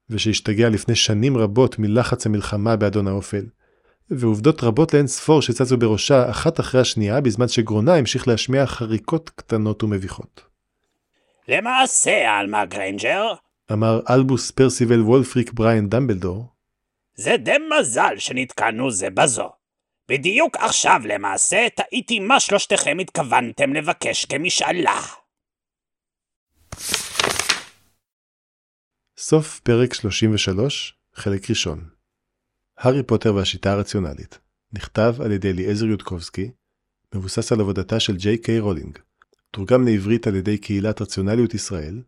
ושהשתגע 0.10 0.70
לפני 0.70 0.96
שנים 0.96 1.38
רבות 1.38 1.80
מלחץ 1.80 2.26
המלחמה 2.26 2.76
באדון 2.76 3.08
האופל, 3.08 3.46
ועובדות 4.10 4.64
רבות 4.64 4.94
לאין 4.94 5.08
ספור 5.08 5.42
שצצו 5.42 5.78
בראשה 5.78 6.30
אחת 6.30 6.60
אחרי 6.60 6.82
השנייה 6.82 7.22
בזמן 7.22 7.48
שגרונה 7.48 7.96
המשיך 7.96 8.28
להשמיע 8.28 8.66
חריקות 8.66 9.30
קטנות 9.30 9.84
ומביכות. 9.84 10.42
למעשה, 11.48 12.38
עלמה 12.40 12.66
גריינג'ר, 12.66 13.34
אמר 13.72 14.02
אלבוס 14.10 14.52
פרסיבל 14.52 15.02
וולפריק 15.02 15.54
בריין 15.54 15.90
דמבלדור, 15.90 16.46
זה 17.16 17.38
די 17.38 17.56
מזל 17.80 18.14
שנתקלנו 18.18 18.92
זה 18.92 19.10
בזו. 19.10 19.57
בדיוק 20.10 20.58
עכשיו 20.58 21.02
למעשה 21.06 21.68
תהיתי 21.76 22.20
מה 22.20 22.40
שלושתכם 22.40 22.98
התכוונתם 23.02 23.74
לבקש 23.74 24.26
כמשאלה. 24.26 25.02
סוף 29.18 29.60
פרק 29.60 29.94
33, 29.94 30.94
חלק 31.14 31.50
ראשון. 31.50 31.90
הארי 32.78 33.04
פוטר 33.04 33.36
והשיטה 33.36 33.72
הרציונלית, 33.72 34.40
נכתב 34.74 35.16
על 35.20 35.32
ידי 35.32 35.52
אליעזר 35.52 35.86
יודקובסקי, 35.86 36.52
מבוסס 37.16 37.52
על 37.52 37.60
עבודתה 37.60 38.00
של 38.00 38.18
ג'יי 38.18 38.38
קיי 38.38 38.60
רולינג, 38.60 38.98
תורגם 39.52 39.86
לעברית 39.86 40.28
על 40.28 40.36
ידי 40.36 40.58
קהילת 40.58 41.02
רציונליות 41.02 41.54
ישראל, 41.54 42.02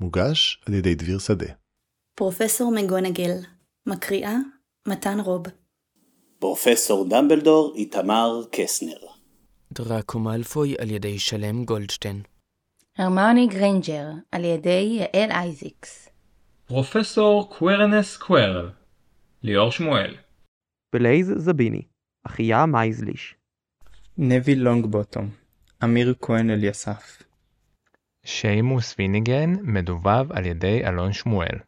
מוגש 0.00 0.62
על 0.66 0.74
ידי 0.74 0.94
דביר 0.94 1.18
שדה. 1.18 1.52
פרופסור 2.14 2.74
מגונגל, 2.74 3.32
מקריאה 3.86 4.36
מתן 4.88 5.20
רוב. 5.20 5.63
פרופסור 6.44 7.08
דמבלדור 7.08 7.72
איתמר 7.76 8.42
קסנר. 8.52 8.98
דראקו 9.72 10.18
מאלפוי 10.18 10.74
על 10.78 10.90
ידי 10.90 11.18
שלם 11.18 11.64
גולדשטיין. 11.64 12.22
הרמוני 12.98 13.46
גריינג'ר, 13.46 14.06
על 14.32 14.44
ידי 14.44 14.98
יעל 15.00 15.30
אייזיקס. 15.30 16.08
פרופסור 16.66 17.54
קווירינוס 17.58 18.16
קווירל. 18.16 18.70
ליאור 19.42 19.70
שמואל. 19.70 20.14
בלייז 20.94 21.32
זביני, 21.36 21.82
אחיה 22.26 22.66
מייזליש. 22.66 23.34
נוויל 24.18 24.54
לונגבוטום, 24.54 25.30
אמיר 25.84 26.14
כהן 26.20 26.50
אליסף. 26.50 27.22
שיימוס 28.24 28.94
פיניגן 28.98 29.52
מדובב 29.62 30.32
על 30.32 30.46
ידי 30.46 30.86
אלון 30.86 31.12
שמואל. 31.12 31.58